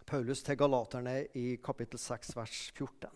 Paulus 0.09 0.41
til 0.41 0.57
galaterne 0.57 1.27
i 1.37 1.59
kapittel 1.61 2.01
6, 2.01 2.31
vers 2.37 2.61
14. 2.73 3.11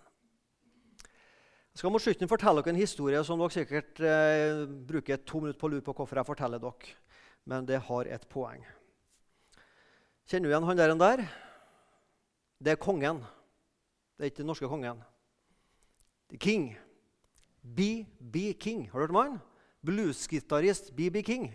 Jeg 1.73 1.81
skal 1.81 1.93
mot 1.95 2.03
slutten 2.05 2.29
fortelle 2.29 2.61
dere 2.61 2.75
en 2.75 2.81
historie 2.83 3.23
som 3.25 3.41
dere 3.41 3.55
sikkert 3.55 4.03
eh, 4.05 4.65
bruker 4.91 5.23
to 5.25 5.41
minutter 5.41 5.57
på 5.61 5.71
å 5.71 5.73
lure 5.73 5.85
på 5.87 5.95
hvorfor 5.97 6.21
jeg 6.21 6.29
forteller 6.29 6.61
dere. 6.61 6.91
Men 7.49 7.65
det 7.65 7.79
har 7.87 8.11
et 8.13 8.27
poeng. 8.29 8.61
Kjenner 10.29 10.51
du 10.51 10.53
igjen 10.53 10.69
han 10.69 10.83
der? 10.83 10.93
der? 11.01 11.25
Det 12.61 12.75
er 12.75 12.83
kongen. 12.85 13.25
Det 14.19 14.27
er 14.27 14.35
ikke 14.35 14.43
den 14.43 14.53
norske 14.53 14.69
kongen. 14.69 15.01
Det 16.29 16.37
er 16.37 16.45
King. 16.45 16.69
BB 17.63 18.53
King. 18.61 18.85
Har 18.93 19.01
du 19.01 19.07
hørt 19.07 19.17
om 19.17 19.23
han? 19.23 19.41
Bluesgitarist 19.81 20.93
BB 20.93 21.25
King. 21.25 21.49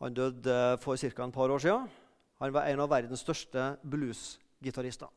Han 0.00 0.16
døde 0.16 0.78
for 0.80 0.96
ca. 0.96 1.06
et 1.12 1.32
par 1.32 1.52
år 1.52 1.58
siden. 1.58 1.88
Han 2.42 2.52
var 2.52 2.68
en 2.68 2.82
av 2.84 2.90
verdens 2.90 3.22
største 3.24 3.76
bluesgitarister. 3.86 5.08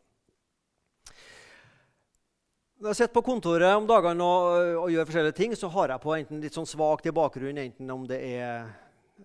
Når 2.79 2.93
jeg 2.93 2.97
sitter 3.01 3.15
på 3.17 3.25
kontoret 3.27 3.75
om 3.75 3.87
dagene 3.87 4.23
og, 4.23 4.53
og, 4.85 4.85
gjør 4.93 5.07
forskjellige 5.09 5.35
ting, 5.35 5.55
så 5.59 5.67
har 5.73 5.91
jeg 5.91 5.99
på 5.99 6.13
enten 6.15 6.39
litt 6.39 6.55
sånn 6.55 6.69
svakt 6.69 7.09
i 7.09 7.11
bakgrunnen, 7.11 7.59
enten 7.65 7.89
om 7.91 8.05
det 8.07 8.19
er 8.23 8.69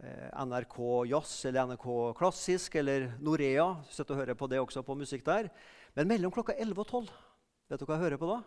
eh, 0.03 0.33
NRK 0.43 0.81
Jazz 1.13 1.37
eller 1.47 1.69
NRK 1.71 1.87
Klassisk 2.19 2.75
eller 2.81 3.13
Norea. 3.23 3.69
Sitter 3.95 4.17
og 4.17 4.25
hører 4.25 4.39
på 4.41 4.49
det 4.51 4.59
også 4.59 4.83
på 4.83 4.97
musikk 4.99 5.23
der. 5.29 5.53
Men 5.95 6.11
mellom 6.11 6.35
klokka 6.35 6.57
11 6.59 6.83
og 6.83 6.89
12 6.89 7.13
vet 7.71 7.79
du 7.79 7.87
hva 7.87 7.95
jeg 7.95 8.05
hører 8.09 8.21
på 8.25 8.33
da? 8.33 8.41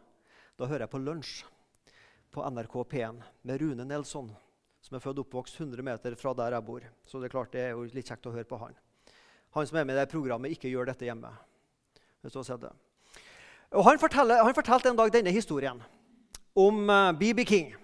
Da 0.60 0.68
hører 0.68 0.84
jeg 0.84 0.92
på 0.98 1.02
Lunsj 1.06 1.32
på 2.36 2.44
NRK 2.52 2.76
P1 2.92 3.24
med 3.48 3.64
Rune 3.64 3.88
Nelson, 3.88 4.28
som 4.84 5.00
er 5.00 5.06
født 5.08 5.22
og 5.22 5.30
oppvokst 5.30 5.62
100 5.62 5.88
meter 5.88 6.20
fra 6.20 6.36
der 6.36 6.58
jeg 6.58 6.68
bor. 6.68 6.92
Så 7.08 7.24
det 7.24 7.32
er 7.32 7.36
klart 7.38 7.56
det 7.56 7.64
er 7.64 7.78
jo 7.78 7.88
litt 7.96 8.12
kjekt 8.12 8.28
å 8.28 8.36
høre 8.36 8.50
på 8.52 8.60
han. 8.60 8.76
Han 9.58 9.68
som 9.68 9.80
er 9.80 9.88
med 9.90 9.98
i 9.98 10.00
det 10.00 10.12
programmet, 10.12 10.54
ikke 10.54 10.70
gjør 10.70 10.92
dette 10.92 11.08
hjemme. 11.08 11.34
Det. 12.22 12.72
Og 13.74 13.84
han, 13.86 14.00
han 14.00 14.56
fortalte 14.58 14.90
en 14.90 14.98
dag 14.98 15.12
denne 15.14 15.34
historien 15.34 15.82
om 16.58 16.90
BB 17.18 17.44
uh, 17.44 17.46
King. 17.48 17.76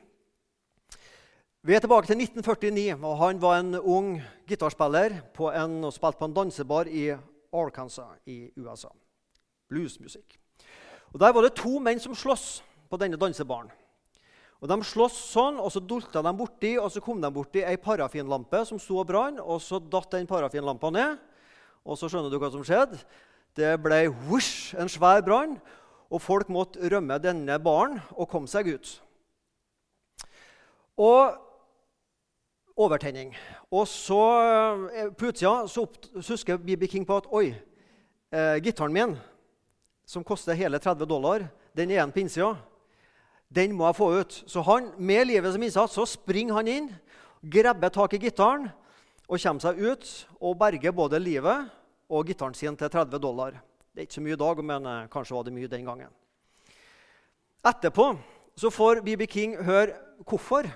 Vi 1.64 1.76
er 1.76 1.80
tilbake 1.80 2.10
til 2.10 2.20
1949, 2.20 2.98
og 3.04 3.18
han 3.22 3.40
var 3.42 3.62
en 3.62 3.78
ung 3.80 4.18
gitarspiller 4.50 5.22
en, 5.56 5.78
og 5.86 5.94
spilte 5.96 6.20
på 6.20 6.28
en 6.28 6.36
dansebar 6.36 6.90
i 6.92 7.14
Arkansas 7.54 8.20
i 8.28 8.52
USA 8.58 8.92
bluesmusikk. 9.74 10.38
Og 11.14 11.20
Der 11.20 11.34
var 11.34 11.46
det 11.46 11.56
to 11.58 11.80
menn 11.80 12.02
som 12.02 12.16
sloss 12.16 12.64
på 12.90 13.00
denne 13.02 13.18
dansebaren. 13.18 13.72
Og 14.64 14.70
De 14.70 14.78
sloss 14.88 15.18
sånn, 15.34 15.60
og 15.60 15.72
så 15.74 15.82
dulta 15.84 16.22
de 16.24 16.32
borti, 16.38 16.78
og 16.80 16.92
så 16.92 17.02
kom 17.04 17.20
de 17.22 17.30
borti 17.34 17.66
ei 17.68 17.76
parafinlampe 17.78 18.64
som 18.66 18.80
sto 18.80 19.02
og 19.02 19.08
brann. 19.10 19.40
Og 19.40 19.60
så 19.62 19.80
datt 19.80 20.12
den 20.16 20.28
parafinlampa 20.30 20.92
ned, 20.94 21.18
og 21.84 22.00
så 22.00 22.10
skjønner 22.10 22.32
du 22.32 22.40
hva 22.40 22.50
som 22.54 22.64
skjedde. 22.66 23.00
Det 23.54 23.76
ble 23.84 24.08
whoosh, 24.26 24.74
en 24.80 24.90
svær 24.90 25.22
brann, 25.26 25.58
og 26.14 26.22
folk 26.22 26.50
måtte 26.50 26.82
rømme 26.90 27.20
denne 27.22 27.58
baren 27.62 28.00
og 28.16 28.30
komme 28.32 28.50
seg 28.50 28.70
ut. 28.74 28.94
Og 30.98 31.36
overtenning. 32.78 33.34
Og 33.72 33.88
så 33.90 34.22
eh, 34.94 35.10
utsida 35.12 35.68
så, 35.70 35.86
så 36.22 36.34
husker 36.34 36.58
BB 36.58 36.88
King 36.90 37.06
på 37.06 37.18
at 37.18 37.30
oi, 37.34 37.54
eh, 38.34 38.58
gitaren 38.64 38.94
min 38.94 39.16
som 40.06 40.26
koster 40.26 40.58
hele 40.58 40.80
30 40.80 41.08
dollar, 41.10 41.48
den 41.74 41.90
er 41.90 41.98
igjen 41.98 42.14
på 42.14 42.22
innsida. 42.24 42.54
Den 43.54 43.74
må 43.78 43.86
jeg 43.88 43.98
få 43.98 44.10
ut. 44.20 44.36
Så 44.50 44.62
han, 44.66 44.92
med 44.98 45.28
livet 45.30 45.54
som 45.54 45.64
innsats 45.64 45.98
så 45.98 46.06
springer 46.10 46.58
han 46.58 46.70
inn, 46.70 46.90
grabber 47.42 47.94
tak 47.94 48.14
i 48.14 48.22
gitaren 48.22 48.70
og 49.34 49.42
kommer 49.42 49.64
seg 49.64 49.80
ut 49.82 50.10
og 50.46 50.58
berger 50.62 50.94
både 50.94 51.18
livet 51.18 51.70
og 52.14 52.28
gitaren 52.28 52.54
sin 52.54 52.76
til 52.78 52.90
30 52.90 53.18
dollar. 53.18 53.56
Det 53.90 54.04
er 54.04 54.06
ikke 54.06 54.20
så 54.20 54.22
mye 54.22 54.36
i 54.36 54.42
dag, 54.42 54.60
men 54.62 54.86
eh, 54.86 55.08
kanskje 55.10 55.36
var 55.36 55.48
det 55.48 55.54
mye 55.56 55.70
den 55.72 55.86
gangen. 55.88 56.12
Etterpå 57.66 58.12
så 58.60 58.70
får 58.70 59.02
BB 59.02 59.26
King 59.30 59.56
høre 59.66 59.96
hvorfor 60.28 60.70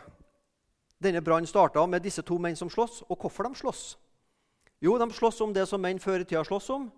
denne 1.03 1.21
brannen 1.21 1.49
starta 1.49 1.85
med 1.85 2.01
disse 2.01 2.23
to 2.25 2.39
menn 2.41 2.57
som 2.57 2.69
slåss, 2.69 3.03
og 3.05 3.21
hvorfor 3.21 3.45
de 3.45 3.59
slåss. 3.59 3.83
Jo, 4.81 4.97
de 4.97 5.05
slåss 5.13 5.41
om 5.45 5.53
det 5.53 5.67
som 5.69 5.81
menn 5.81 6.01
før 6.01 6.23
i 6.23 6.25
tida 6.25 6.41
slåss 6.45 6.71
om 6.73 6.89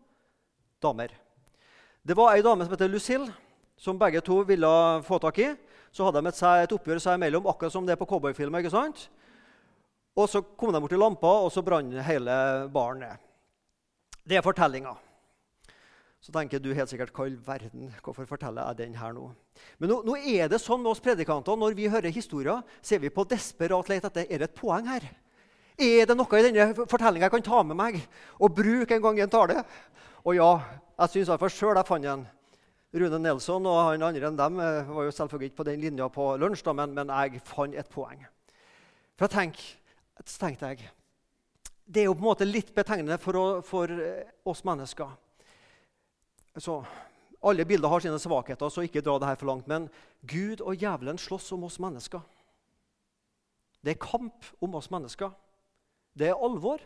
damer. 0.80 1.12
Det 2.04 2.16
var 2.16 2.38
ei 2.38 2.44
dame 2.46 2.64
som 2.64 2.72
heter 2.72 2.88
Lucille, 2.88 3.28
som 3.76 4.00
begge 4.00 4.24
to 4.24 4.42
ville 4.48 4.70
få 5.04 5.20
tak 5.20 5.44
i. 5.44 5.54
Så 5.92 6.06
hadde 6.06 6.22
de 6.22 6.32
et, 6.32 6.44
et 6.64 6.76
oppgjør 6.76 7.04
seg 7.04 7.20
imellom, 7.20 7.48
akkurat 7.52 7.74
som 7.74 7.84
det 7.84 7.98
er 7.98 8.00
på 8.00 8.08
cowboyfilmer. 8.08 8.64
ikke 8.64 8.72
sant? 8.72 9.10
Og 10.20 10.28
Så 10.28 10.42
kom 10.44 10.74
de 10.74 10.82
bort 10.82 10.92
til 10.92 11.00
lampa, 11.00 11.30
og 11.46 11.52
så 11.54 11.64
brant 11.64 11.94
hele 12.04 12.34
baren 12.74 13.00
ned. 13.06 13.28
Det 14.28 14.36
er 14.36 14.44
fortellinga. 14.44 14.92
Så 16.20 16.34
tenker 16.36 16.60
du 16.60 16.74
helt 16.76 16.92
sikkert 16.92 17.14
hva 17.16 17.30
i 17.30 17.38
verden, 17.40 17.88
hvorfor 18.04 18.28
forteller 18.28 18.68
jeg 18.68 18.82
den 18.82 18.98
her 19.00 19.14
nå? 19.16 19.30
Men 19.80 19.94
nå, 19.94 20.02
nå, 20.04 20.18
er 20.20 20.50
det 20.52 20.60
sånn 20.60 20.82
med 20.84 20.92
oss 20.92 21.04
predikanter 21.04 21.56
når 21.56 21.78
vi 21.78 21.88
hører 21.88 22.12
historier, 22.12 22.60
så 22.84 22.98
er 22.98 23.04
vi 23.06 23.14
på 23.16 23.24
desperat 23.32 23.88
leit 23.88 24.04
etter 24.04 24.28
er 24.28 24.44
det 24.44 24.50
et 24.50 24.58
poeng 24.60 24.90
her. 24.92 25.08
Er 25.80 26.10
det 26.10 26.18
noe 26.20 26.42
i 26.42 26.44
denne 26.44 26.74
fortellinga 26.76 27.30
jeg 27.30 27.36
kan 27.38 27.46
ta 27.48 27.62
med 27.64 27.80
meg 27.80 28.02
og 28.36 28.52
bruke 28.58 28.98
en 28.98 29.06
gang 29.06 29.22
i 29.22 29.24
en 29.24 29.32
tale? 29.32 29.64
Og 30.28 30.36
ja, 30.36 30.52
jeg 31.00 31.14
syns 31.14 31.32
iallfall 31.32 31.56
sjøl 31.56 31.80
jeg 31.80 31.88
fant 31.88 32.12
en. 32.12 32.28
Rune 33.00 33.20
Nelson 33.22 33.68
og 33.70 33.80
han 33.86 34.04
andre 34.04 34.28
enn 34.28 34.38
dem 34.38 34.60
eh, 34.60 34.88
var 34.90 35.06
jo 35.06 35.14
selvfølgelig 35.14 35.52
ikke 35.52 35.62
på 35.62 35.68
den 35.70 35.84
linja 35.84 36.08
på 36.12 36.32
lunsj, 36.42 36.66
men, 36.74 36.96
men, 36.98 37.12
jeg 37.14 37.40
fant 37.48 37.78
et 37.78 37.92
poeng. 37.94 38.26
For 39.16 39.30
jeg 39.30 39.54
tenk, 40.24 40.60
tenkte 40.60 40.72
jeg 40.72 40.90
Det 41.86 42.02
er 42.02 42.10
jo 42.10 42.16
på 42.16 42.24
en 42.24 42.30
måte 42.30 42.48
litt 42.48 42.74
betegnende 42.76 43.18
for, 43.22 43.36
å, 43.36 43.46
for 43.66 43.92
eh, 43.92 44.28
oss 44.46 44.64
mennesker. 44.68 45.14
Så, 46.60 46.80
alle 47.42 47.66
bilder 47.66 47.90
har 47.90 48.04
sine 48.04 48.20
svakheter, 48.20 48.70
så 48.70 48.84
ikke 48.84 49.04
dra 49.06 49.16
det 49.20 49.30
her 49.30 49.40
for 49.40 49.48
langt. 49.48 49.68
Men 49.68 49.88
Gud 50.28 50.62
og 50.62 50.76
djevelen 50.76 51.18
slåss 51.18 51.54
om 51.56 51.64
oss 51.70 51.80
mennesker. 51.80 52.22
Det 53.80 53.96
er 53.96 54.02
kamp 54.04 54.50
om 54.60 54.76
oss 54.76 54.92
mennesker. 54.92 55.32
Det 56.14 56.28
er 56.28 56.36
alvor. 56.36 56.84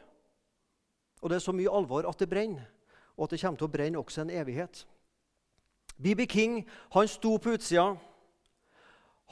Og 1.23 1.31
det 1.31 1.39
er 1.39 1.45
så 1.47 1.55
mye 1.55 1.71
alvor 1.71 2.05
at 2.05 2.19
det 2.19 2.29
brenner 2.29 2.69
og 3.17 3.23
at 3.23 3.35
det 3.35 3.41
kommer 3.41 3.59
til 3.59 3.67
å 3.67 3.73
brenne 3.73 4.01
også 4.01 4.23
en 4.23 4.33
evighet. 4.33 4.83
BB 6.01 6.25
King 6.29 6.55
han 6.95 7.09
sto 7.09 7.35
på 7.37 7.53
utsida. 7.53 7.93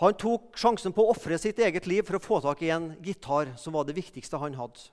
Han 0.01 0.17
tok 0.17 0.57
sjansen 0.57 0.93
på 0.95 1.03
å 1.05 1.11
ofre 1.13 1.37
sitt 1.37 1.59
eget 1.61 1.85
liv 1.85 2.01
for 2.07 2.17
å 2.17 2.23
få 2.23 2.39
tak 2.41 2.63
i 2.65 2.71
en 2.73 2.95
gitar 3.05 3.53
som 3.61 3.75
var 3.75 3.85
det 3.85 3.93
viktigste 3.99 4.39
han 4.41 4.57
hadde. 4.57 4.89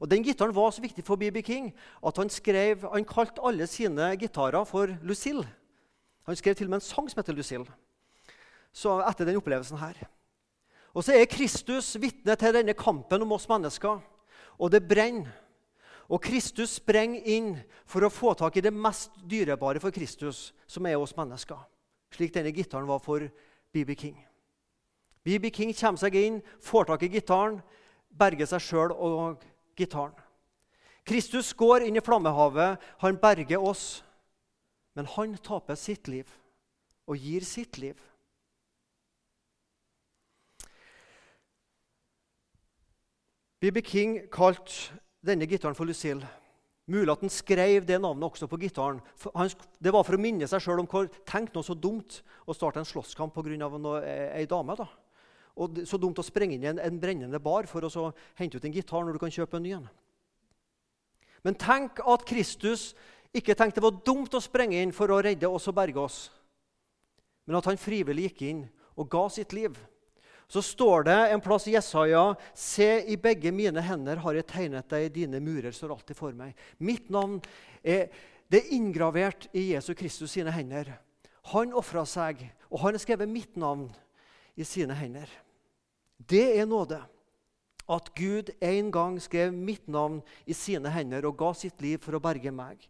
Og 0.00 0.08
Den 0.08 0.22
gitaren 0.24 0.54
var 0.54 0.70
så 0.72 0.80
viktig 0.80 1.02
for 1.04 1.20
BB 1.20 1.42
King 1.44 1.72
at 2.06 2.16
han, 2.16 2.30
skrev, 2.32 2.86
han 2.88 3.04
kalte 3.04 3.42
alle 3.44 3.66
sine 3.68 4.14
gitarer 4.16 4.64
for 4.64 4.94
Lucille. 5.02 5.44
Han 6.24 6.38
skrev 6.38 6.54
til 6.56 6.70
og 6.70 6.76
med 6.76 6.80
en 6.80 6.86
sang 6.86 7.10
som 7.10 7.20
heter 7.20 7.36
Lucille. 7.36 7.66
Så 8.72 9.00
etter 9.02 9.26
den 9.26 9.40
opplevelsen 9.40 9.82
her. 9.82 9.98
Og 10.94 11.04
så 11.04 11.18
er 11.18 11.28
Kristus 11.30 11.92
vitne 12.00 12.36
til 12.38 12.54
denne 12.54 12.74
kampen 12.78 13.26
om 13.26 13.34
oss 13.34 13.48
mennesker. 13.50 13.98
Og 14.62 14.70
det 14.70 14.86
brenner. 14.86 15.28
Og 16.10 16.22
Kristus 16.22 16.78
sprenger 16.80 17.26
inn 17.30 17.52
for 17.86 18.02
å 18.02 18.10
få 18.10 18.32
tak 18.38 18.56
i 18.58 18.64
det 18.64 18.72
mest 18.74 19.14
dyrebare 19.30 19.82
for 19.82 19.94
Kristus, 19.94 20.50
som 20.66 20.86
er 20.86 20.98
oss 20.98 21.14
mennesker. 21.14 21.60
Slik 22.10 22.32
denne 22.34 22.50
gitaren 22.54 22.88
var 22.88 22.98
for 23.04 23.28
BB 23.72 23.96
King. 23.96 24.18
BB 25.24 25.50
King 25.52 25.74
kommer 25.76 26.00
seg 26.00 26.16
inn, 26.16 26.40
får 26.64 26.88
tak 26.88 27.04
i 27.04 27.12
gitaren, 27.12 27.60
berger 28.10 28.48
seg 28.48 28.64
sjøl 28.64 28.94
og 28.94 29.42
gitaren. 29.78 30.16
Kristus 31.06 31.52
går 31.56 31.86
inn 31.86 31.96
i 31.96 32.04
flammehavet, 32.04 32.80
han 33.02 33.18
berger 33.20 33.62
oss, 33.62 34.02
men 34.94 35.08
han 35.16 35.36
taper 35.42 35.78
sitt 35.78 36.08
liv 36.08 36.28
og 37.06 37.18
gir 37.18 37.44
sitt 37.46 37.78
liv. 37.78 37.98
B.B. 43.60 43.82
King 43.84 44.16
kalte 44.32 44.96
denne 45.20 45.46
gitaren 45.46 45.76
for 45.76 45.84
Lucille. 45.84 46.24
Mulig 46.90 47.12
at 47.12 47.22
han 47.22 47.30
skrev 47.30 47.84
det 47.86 48.00
navnet 48.02 48.26
også 48.26 48.48
på 48.50 48.58
gitaren. 48.58 49.00
det 49.78 49.92
var 49.94 50.02
for 50.02 50.16
å 50.16 50.20
minne 50.20 50.48
seg 50.50 50.62
sjøl 50.64 50.82
om 50.82 50.88
hvor 50.90 51.06
tenk 51.28 51.54
noe 51.54 51.66
så 51.66 51.76
dumt 51.78 52.22
å 52.46 52.56
starte 52.56 52.80
en 52.82 52.88
slåsskamp 52.88 53.34
pga. 53.34 54.02
ei 54.34 54.46
dame. 54.46 54.76
da. 54.76 54.88
Og 55.56 55.82
så 55.86 55.98
dumt 55.98 56.18
å 56.18 56.26
sprenge 56.26 56.54
inn 56.54 56.64
i 56.64 56.70
en, 56.70 56.78
en 56.78 57.00
brennende 57.00 57.38
bar 57.38 57.66
for 57.66 57.84
å 57.84 58.12
hente 58.34 58.56
ut 58.56 58.64
en 58.64 58.72
gitar 58.72 59.04
når 59.04 59.12
du 59.12 59.18
kan 59.18 59.30
kjøpe 59.30 59.56
en 59.56 59.62
ny 59.62 59.72
en. 59.76 59.88
Men 61.44 61.54
tenk 61.54 62.00
at 62.04 62.26
Kristus 62.28 62.94
ikke 63.32 63.54
tenkte 63.54 63.80
det 63.80 63.86
var 63.86 64.02
dumt 64.04 64.34
å 64.34 64.42
sprenge 64.42 64.80
inn 64.82 64.92
for 64.92 65.10
å 65.12 65.20
redde 65.22 65.48
oss 65.48 65.68
og 65.70 65.76
berge 65.78 66.02
oss, 66.02 66.18
men 67.46 67.56
at 67.56 67.68
han 67.70 67.78
frivillig 67.78 68.30
gikk 68.30 68.42
inn 68.48 68.64
og 68.98 69.08
ga 69.10 69.28
sitt 69.30 69.54
liv 69.54 69.78
så 70.50 70.62
står 70.62 71.04
det 71.06 71.18
en 71.30 71.42
plass 71.42 71.68
i 71.70 71.76
Jesaja 71.76 72.24
Se, 72.58 72.88
i 73.06 73.14
begge 73.20 73.52
mine 73.54 73.82
hender 73.86 74.18
har 74.24 74.34
jeg 74.34 74.48
tegnet 74.50 74.88
deg, 74.90 75.12
dine 75.14 75.38
murer 75.42 75.70
står 75.74 75.94
alltid 75.94 76.18
for 76.18 76.34
meg. 76.34 76.58
Mitt 76.82 77.06
navn 77.12 77.38
er, 77.86 78.08
det 78.50 78.64
er 78.64 78.72
inngravert 78.74 79.46
i 79.54 79.68
Jesu 79.70 79.92
Kristus 79.94 80.34
sine 80.34 80.50
hender. 80.50 80.90
Han 81.54 81.76
ofra 81.78 82.02
seg, 82.02 82.42
og 82.66 82.82
han 82.82 82.98
har 82.98 83.02
skrevet 83.02 83.30
mitt 83.30 83.54
navn 83.58 83.86
i 84.58 84.66
sine 84.66 84.96
hender. 84.98 85.30
Det 86.18 86.58
er 86.58 86.66
nåde. 86.66 86.98
At 87.90 88.10
Gud 88.18 88.50
en 88.62 88.90
gang 88.94 89.16
skrev 89.22 89.54
mitt 89.54 89.86
navn 89.90 90.18
i 90.46 90.54
sine 90.54 90.90
hender 90.94 91.26
og 91.30 91.38
ga 91.38 91.54
sitt 91.58 91.78
liv 91.82 92.02
for 92.02 92.18
å 92.18 92.22
berge 92.22 92.50
meg. 92.54 92.82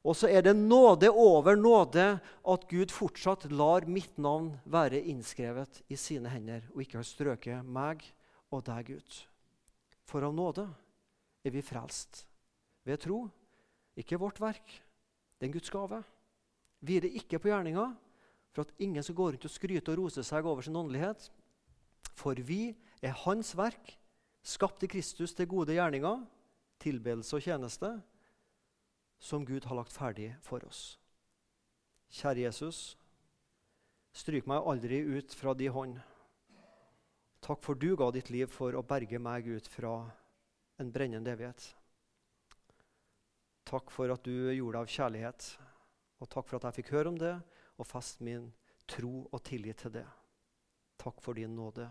Og 0.00 0.16
så 0.16 0.30
er 0.32 0.44
det 0.46 0.54
nåde 0.56 1.10
over 1.12 1.58
nåde 1.60 2.04
at 2.48 2.62
Gud 2.70 2.92
fortsatt 2.92 3.44
lar 3.52 3.84
mitt 3.84 4.16
navn 4.16 4.54
være 4.64 5.02
innskrevet 5.12 5.82
i 5.92 5.98
sine 6.00 6.30
hender, 6.32 6.64
og 6.72 6.80
ikke 6.80 7.00
har 7.02 7.08
strøket 7.08 7.66
meg 7.68 8.06
og 8.48 8.64
deg 8.64 8.94
ut. 8.96 9.18
For 10.08 10.24
av 10.24 10.32
nåde 10.34 10.64
er 11.44 11.52
vi 11.52 11.64
frelst. 11.64 12.24
Ved 12.88 13.02
tro, 13.04 13.26
ikke 14.00 14.18
vårt 14.20 14.40
verk. 14.40 14.64
Det 15.36 15.44
er 15.44 15.50
en 15.50 15.58
Guds 15.58 15.72
gave. 15.72 16.00
Hviler 16.80 17.20
ikke 17.20 17.38
på 17.38 17.52
gjerninga, 17.52 17.90
for 18.56 18.64
at 18.64 18.72
ingen 18.80 19.04
skal 19.04 19.18
gå 19.18 19.28
rundt 19.34 19.44
og 19.46 19.52
skryte 19.52 19.92
og 19.92 20.00
rose 20.00 20.24
seg 20.24 20.48
over 20.48 20.64
sin 20.64 20.80
åndelighet. 20.80 21.28
For 22.16 22.40
vi 22.40 22.72
er 23.04 23.18
Hans 23.26 23.52
verk, 23.56 23.98
skapt 24.40 24.82
i 24.82 24.88
Kristus 24.90 25.36
til 25.36 25.48
gode 25.48 25.76
gjerninger, 25.76 26.24
tilbedelse 26.80 27.36
og 27.36 27.44
tjeneste 27.44 27.98
som 29.20 29.44
Gud 29.44 29.64
har 29.68 29.76
lagt 29.76 29.92
ferdig 29.92 30.32
for 30.42 30.64
oss. 30.64 30.96
Kjære 32.10 32.46
Jesus, 32.46 32.96
stryk 34.16 34.48
meg 34.50 34.66
aldri 34.66 35.02
ut 35.04 35.34
fra 35.36 35.54
di 35.54 35.68
hånd. 35.70 36.00
Takk 37.44 37.62
for 37.64 37.78
du 37.78 37.92
ga 37.96 38.10
ditt 38.12 38.32
liv 38.32 38.50
for 38.52 38.74
å 38.74 38.82
berge 38.84 39.20
meg 39.22 39.46
ut 39.46 39.68
fra 39.70 39.94
en 40.80 40.90
brennende 40.92 41.32
evighet. 41.36 41.68
Takk 43.68 43.92
for 43.94 44.10
at 44.10 44.24
du 44.26 44.50
gjorde 44.50 44.74
det 44.74 44.82
av 44.82 44.94
kjærlighet, 44.96 45.48
og 46.20 46.32
takk 46.32 46.48
for 46.48 46.58
at 46.58 46.68
jeg 46.68 46.80
fikk 46.80 46.94
høre 46.96 47.12
om 47.12 47.20
det 47.20 47.36
og 47.76 47.88
feste 47.88 48.24
min 48.26 48.48
tro 48.90 49.28
og 49.30 49.42
tillit 49.46 49.84
til 49.84 49.94
det. 50.00 50.06
Takk 51.00 51.20
for 51.22 51.38
din 51.38 51.54
nåde. 51.56 51.86